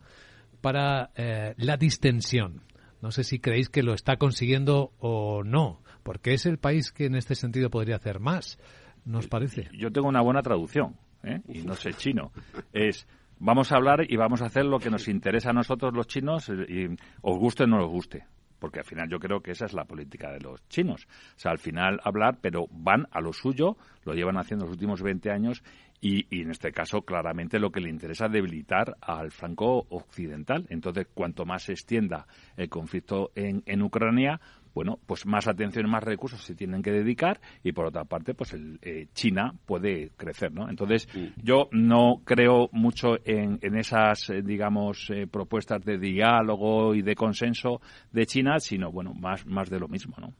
[0.61, 2.61] para eh, la distensión.
[3.01, 7.05] No sé si creéis que lo está consiguiendo o no, porque es el país que
[7.05, 8.59] en este sentido podría hacer más.
[9.03, 9.67] ¿Nos parece?
[9.73, 11.41] Yo tengo una buena traducción, ¿eh?
[11.47, 12.31] y no sé chino.
[12.71, 13.07] Es
[13.41, 16.49] vamos a hablar y vamos a hacer lo que nos interesa a nosotros los chinos,
[16.49, 16.87] y
[17.21, 18.25] os guste o no os guste.
[18.59, 21.07] Porque al final yo creo que esa es la política de los chinos.
[21.35, 23.75] O sea, al final hablar, pero van a lo suyo,
[24.05, 25.63] lo llevan haciendo los últimos 20 años
[26.01, 30.65] y, y, en este caso claramente lo que le interesa es debilitar al franco occidental.
[30.69, 32.25] Entonces, cuanto más se extienda
[32.57, 34.41] el conflicto en, en Ucrania,
[34.73, 38.33] bueno, pues más atención y más recursos se tienen que dedicar y por otra parte,
[38.33, 40.69] pues el, eh, China puede crecer, ¿no?
[40.69, 41.07] Entonces,
[41.43, 47.15] yo no creo mucho en, en esas, eh, digamos, eh, propuestas de diálogo y de
[47.15, 47.81] consenso
[48.11, 50.33] de China, sino, bueno, más, más de lo mismo, ¿no?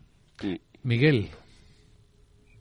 [0.84, 1.30] Miguel,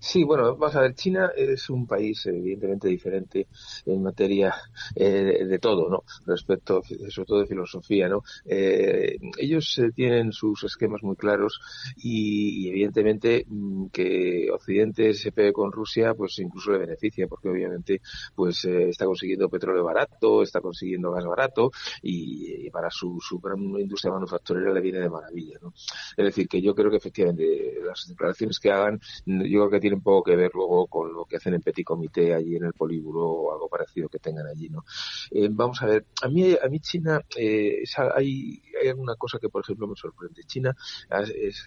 [0.02, 3.48] Sí, bueno, vamos a ver, China es un país evidentemente diferente
[3.84, 4.54] en materia
[4.96, 6.04] eh, de, todo, ¿no?
[6.24, 6.80] Respecto,
[7.10, 8.22] sobre todo de filosofía, ¿no?
[8.46, 11.60] Eh, ellos eh, tienen sus esquemas muy claros
[11.98, 18.00] y, evidentemente mm, que Occidente se pegue con Rusia, pues incluso le beneficia porque obviamente
[18.34, 21.72] pues eh, está consiguiendo petróleo barato, está consiguiendo gas barato
[22.02, 25.74] y, para su, su gran industria manufacturera le viene de maravilla, ¿no?
[26.16, 29.96] Es decir, que yo creo que efectivamente las declaraciones que hagan, yo creo que tiene
[29.96, 32.72] un poco que ver luego con lo que hacen en Petit Comité allí en el
[32.72, 34.84] Políbulo o algo parecido que tengan allí, ¿no?
[35.32, 37.82] Eh, vamos a ver, a mí, a mí China, eh,
[38.14, 40.44] hay, hay alguna cosa que, por ejemplo, me sorprende.
[40.44, 40.76] China,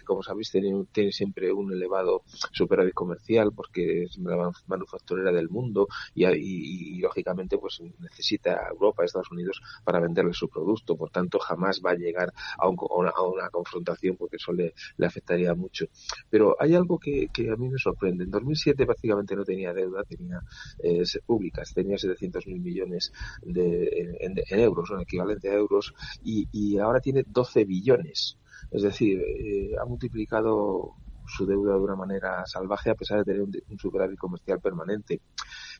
[0.04, 2.22] como sabéis, tiene, tiene siempre un elevado
[2.52, 9.06] superávit comercial porque es la manufacturera del mundo y, lógicamente, pues necesita a Europa, a
[9.06, 10.96] Estados Unidos para venderle su producto.
[10.96, 15.86] Por tanto, jamás va a llegar a, una, confrontación porque eso le, afectaría mucho.
[16.30, 18.13] Pero hay algo que, a mí me sorprende.
[18.20, 20.40] En 2007 prácticamente no tenía deuda, tenía
[20.82, 23.12] eh, públicas, tenía 700.000 millones
[23.42, 28.38] de, en, euros, un equivalente a euros, y, ahora tiene 12 billones.
[28.70, 30.96] Es decir, eh, ha multiplicado
[31.26, 35.20] su deuda de una manera salvaje a pesar de tener un, superávit comercial permanente.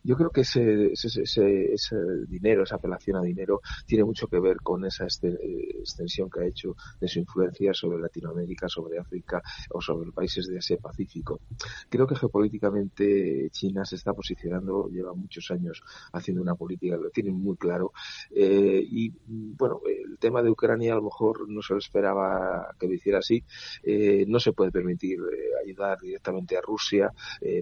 [0.04, 1.96] Yo creo que ese, ese,
[2.28, 6.76] dinero, esa apelación a dinero, tiene mucho que ver con esa extensión que ha hecho
[7.00, 11.40] de su influencia sobre Latinoamérica, sobre África o sobre los países de Asia Pacífico.
[11.88, 15.82] Creo que geopolíticamente China se está posicionando, lleva muchos años
[16.12, 17.92] haciendo una política, lo tienen muy claro.
[18.30, 22.88] Eh, y bueno, el tema de Ucrania a lo mejor no se lo esperaba que
[22.88, 23.42] lo hiciera así.
[23.82, 27.10] Eh, no se puede permitir eh, ayudar directamente a Rusia,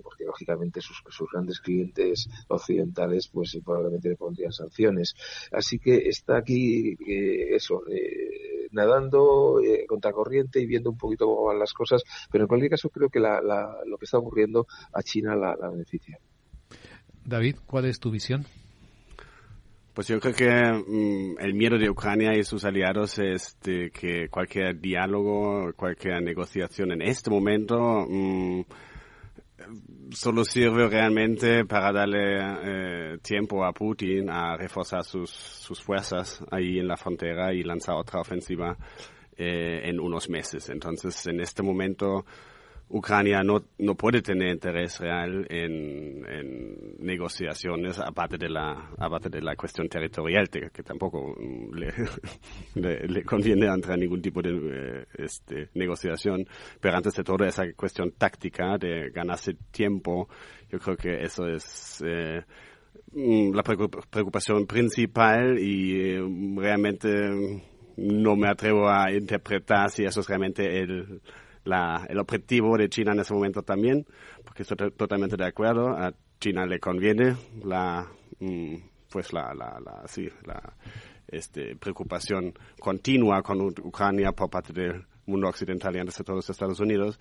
[0.03, 5.15] porque lógicamente sus grandes clientes occidentales pues probablemente le pondrían sanciones.
[5.51, 11.27] Así que está aquí eh, eso, eh, nadando eh, contra corriente y viendo un poquito
[11.27, 15.03] cómo van las cosas, pero en cualquier caso creo que lo que está ocurriendo a
[15.03, 16.19] China la, beneficia.
[17.25, 18.47] David, ¿cuál es tu visión?
[19.95, 24.81] Pues yo creo que mm, el miedo de Ucrania y sus aliados es que cualquier
[24.81, 28.63] diálogo, cualquier negociación en este momento mm,
[30.11, 36.79] solo sirve realmente para darle eh, tiempo a Putin a reforzar sus, sus fuerzas ahí
[36.79, 38.77] en la frontera y lanzar otra ofensiva
[39.37, 40.69] eh, en unos meses.
[40.69, 42.25] Entonces, en este momento,
[42.93, 49.41] Ucrania no, no puede tener interés real en, en negociaciones aparte de la aparte de
[49.41, 51.75] la cuestión territorial que, tampoco mm,
[52.75, 56.47] le, le, conviene entrar en ningún tipo de eh, este, negociación.
[56.81, 60.29] Pero antes de todo esa cuestión táctica de ganarse tiempo
[60.71, 62.43] yo creo que eso es eh,
[63.13, 66.23] mm, la preocupación principal y eh,
[66.57, 67.63] realmente
[67.97, 71.21] no me atrevo a interpretar si eso es realmente el
[71.65, 74.07] la, el objetivo de China en ese momento también,
[74.45, 75.91] porque estoy totalmente de acuerdo.
[75.91, 78.07] A China le conviene la,
[78.41, 78.75] mm,
[79.11, 80.75] pues la, la, la, sí, la
[81.29, 86.51] este, preocupación continua con Ucrania por parte del mundo occidental y antes de todos los
[86.51, 87.19] Estados Unidos.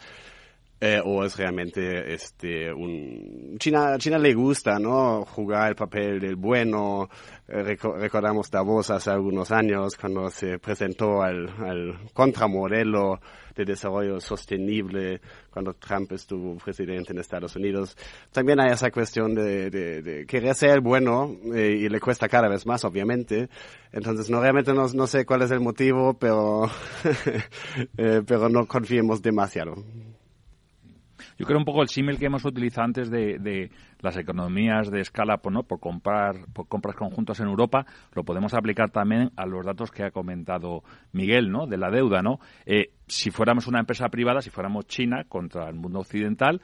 [0.84, 6.36] Eh, o es realmente este un China China le gusta no jugar el papel del
[6.36, 7.08] bueno
[7.48, 13.20] eh, recordamos Davos hace algunos años cuando se presentó al, al contramodelo
[13.56, 17.98] de desarrollo sostenible cuando Trump estuvo presidente en Estados Unidos.
[18.32, 22.48] También hay esa cuestión de, de, querer ser el bueno eh, y le cuesta cada
[22.48, 23.50] vez más, obviamente.
[23.92, 26.70] Entonces, no realmente no, no sé cuál es el motivo, pero,
[27.98, 29.76] eh, pero no confiemos demasiado.
[31.42, 35.38] Yo creo un poco el símil que hemos utilizado antes de, las economías de escala
[35.38, 35.64] por, ¿no?
[35.64, 37.84] por, comprar, por compras conjuntas en Europa,
[38.14, 40.84] lo podemos aplicar también a los datos que ha comentado
[41.14, 41.66] Miguel, ¿no?
[41.66, 42.40] De la deuda, ¿no?
[42.68, 46.62] Eh, si fuéramos una empresa privada, si fuéramos China contra el mundo occidental,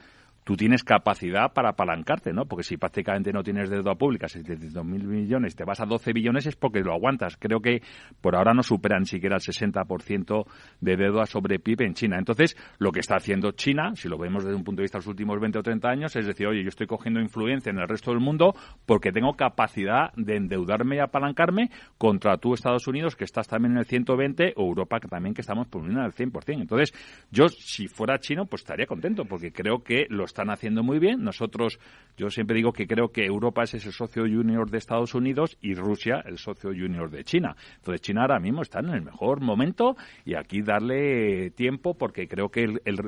[0.48, 2.46] tú tienes capacidad para apalancarte, ¿no?
[2.46, 6.14] Porque si prácticamente no tienes deuda pública, si de 2.000 millones te vas a 12
[6.14, 7.36] billones es porque lo aguantas.
[7.36, 7.82] Creo que
[8.22, 10.46] por ahora no superan siquiera el 60%
[10.80, 12.16] de deuda sobre PIB en China.
[12.18, 15.00] Entonces, lo que está haciendo China, si lo vemos desde un punto de vista de
[15.00, 17.86] los últimos 20 o 30 años, es decir, oye, yo estoy cogiendo influencia en el
[17.86, 18.54] resto del mundo
[18.86, 23.80] porque tengo capacidad de endeudarme y apalancarme contra tú, Estados Unidos, que estás también en
[23.80, 26.62] el 120, o Europa, que también que estamos por unir al 100%.
[26.62, 26.94] Entonces,
[27.30, 31.24] yo, si fuera chino, pues estaría contento porque creo que lo están haciendo muy bien.
[31.24, 31.80] Nosotros,
[32.16, 35.74] yo siempre digo que creo que Europa es ese socio junior de Estados Unidos y
[35.74, 37.56] Rusia el socio junior de China.
[37.78, 42.50] Entonces China ahora mismo está en el mejor momento y aquí darle tiempo porque creo
[42.50, 42.98] que el, el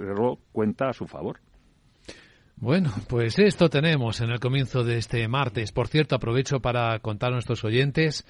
[0.51, 1.39] cuenta a su favor.
[2.57, 5.71] Bueno, pues esto tenemos en el comienzo de este martes.
[5.71, 8.27] Por cierto, aprovecho para contar a nuestros oyentes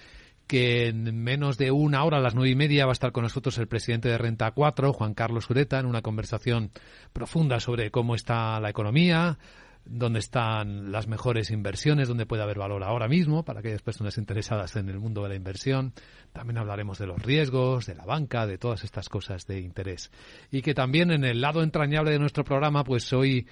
[0.51, 3.23] que en menos de una hora, a las nueve y media, va a estar con
[3.23, 6.73] nosotros el presidente de Renta 4, Juan Carlos Ureta, en una conversación
[7.13, 9.39] profunda sobre cómo está la economía,
[9.85, 14.75] dónde están las mejores inversiones, dónde puede haber valor ahora mismo para aquellas personas interesadas
[14.75, 15.93] en el mundo de la inversión.
[16.33, 20.11] También hablaremos de los riesgos, de la banca, de todas estas cosas de interés.
[20.51, 23.47] Y que también en el lado entrañable de nuestro programa, pues hoy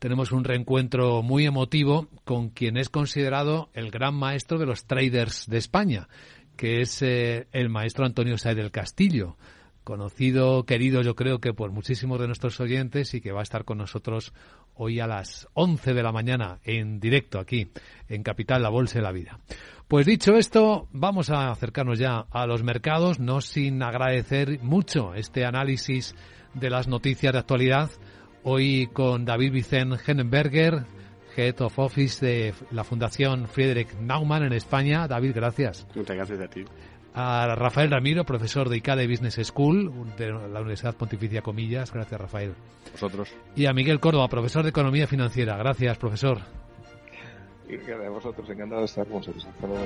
[0.00, 5.46] tenemos un reencuentro muy emotivo con quien es considerado el gran maestro de los traders
[5.46, 6.08] de España
[6.60, 9.38] que es eh, el maestro Antonio Saez del Castillo,
[9.82, 13.64] conocido, querido yo creo que por muchísimos de nuestros oyentes y que va a estar
[13.64, 14.34] con nosotros
[14.74, 17.70] hoy a las 11 de la mañana en directo aquí
[18.10, 19.40] en Capital La Bolsa de la Vida.
[19.88, 25.46] Pues dicho esto, vamos a acercarnos ya a los mercados, no sin agradecer mucho este
[25.46, 26.14] análisis
[26.52, 27.88] de las noticias de actualidad.
[28.42, 30.84] Hoy con David Vicen Hennenberger,
[31.36, 35.06] Head of Office de la Fundación Friedrich Naumann en España.
[35.08, 35.86] David, gracias.
[35.94, 36.64] Muchas gracias a ti.
[37.14, 41.92] A Rafael Ramiro, profesor de ICADE Business School de la Universidad Pontificia Comillas.
[41.92, 42.54] Gracias, Rafael.
[42.92, 43.28] Vosotros.
[43.56, 45.56] Y a Miguel Córdoba, profesor de Economía Financiera.
[45.56, 46.38] Gracias, profesor.
[47.68, 49.46] Y a vosotros, encantado de estar con vosotros.
[49.46, 49.84] Hasta luego.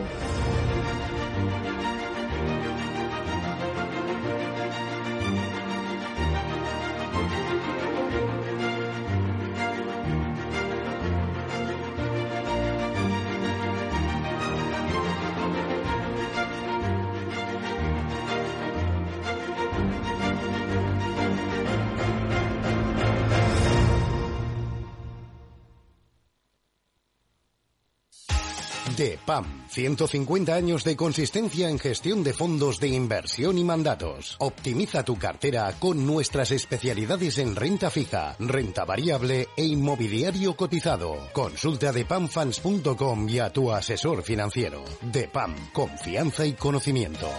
[29.04, 34.34] DEPAM, 150 años de consistencia en gestión de fondos de inversión y mandatos.
[34.38, 41.28] Optimiza tu cartera con nuestras especialidades en renta fija, renta variable e inmobiliario cotizado.
[41.34, 44.82] Consulta depamfans.com y a tu asesor financiero.
[45.02, 47.30] DEPAM, confianza y conocimiento.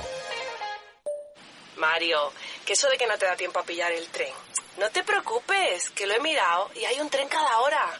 [1.77, 2.31] Mario,
[2.63, 4.33] que eso de que no te da tiempo a pillar el tren.
[4.77, 7.99] No te preocupes, que lo he mirado y hay un tren cada hora.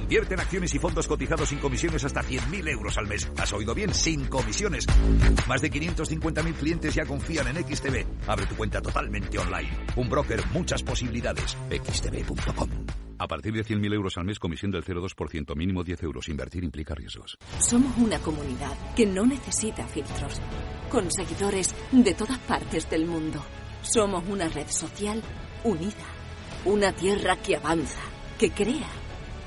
[0.11, 3.31] Invierte en acciones y fondos cotizados sin comisiones hasta 100.000 euros al mes.
[3.37, 3.93] ¿Has oído bien?
[3.93, 4.85] Sin comisiones.
[5.47, 8.27] Más de 550.000 clientes ya confían en XTB.
[8.27, 9.69] Abre tu cuenta totalmente online.
[9.95, 11.57] Un broker, muchas posibilidades.
[11.69, 12.69] xtb.com.
[13.19, 16.27] A partir de 100.000 euros al mes, comisión del 0,2%, mínimo 10 euros.
[16.27, 17.37] Invertir implica riesgos.
[17.59, 20.41] Somos una comunidad que no necesita filtros,
[20.89, 23.41] con seguidores de todas partes del mundo.
[23.81, 25.23] Somos una red social
[25.63, 26.05] unida,
[26.65, 28.01] una tierra que avanza,
[28.37, 28.89] que crea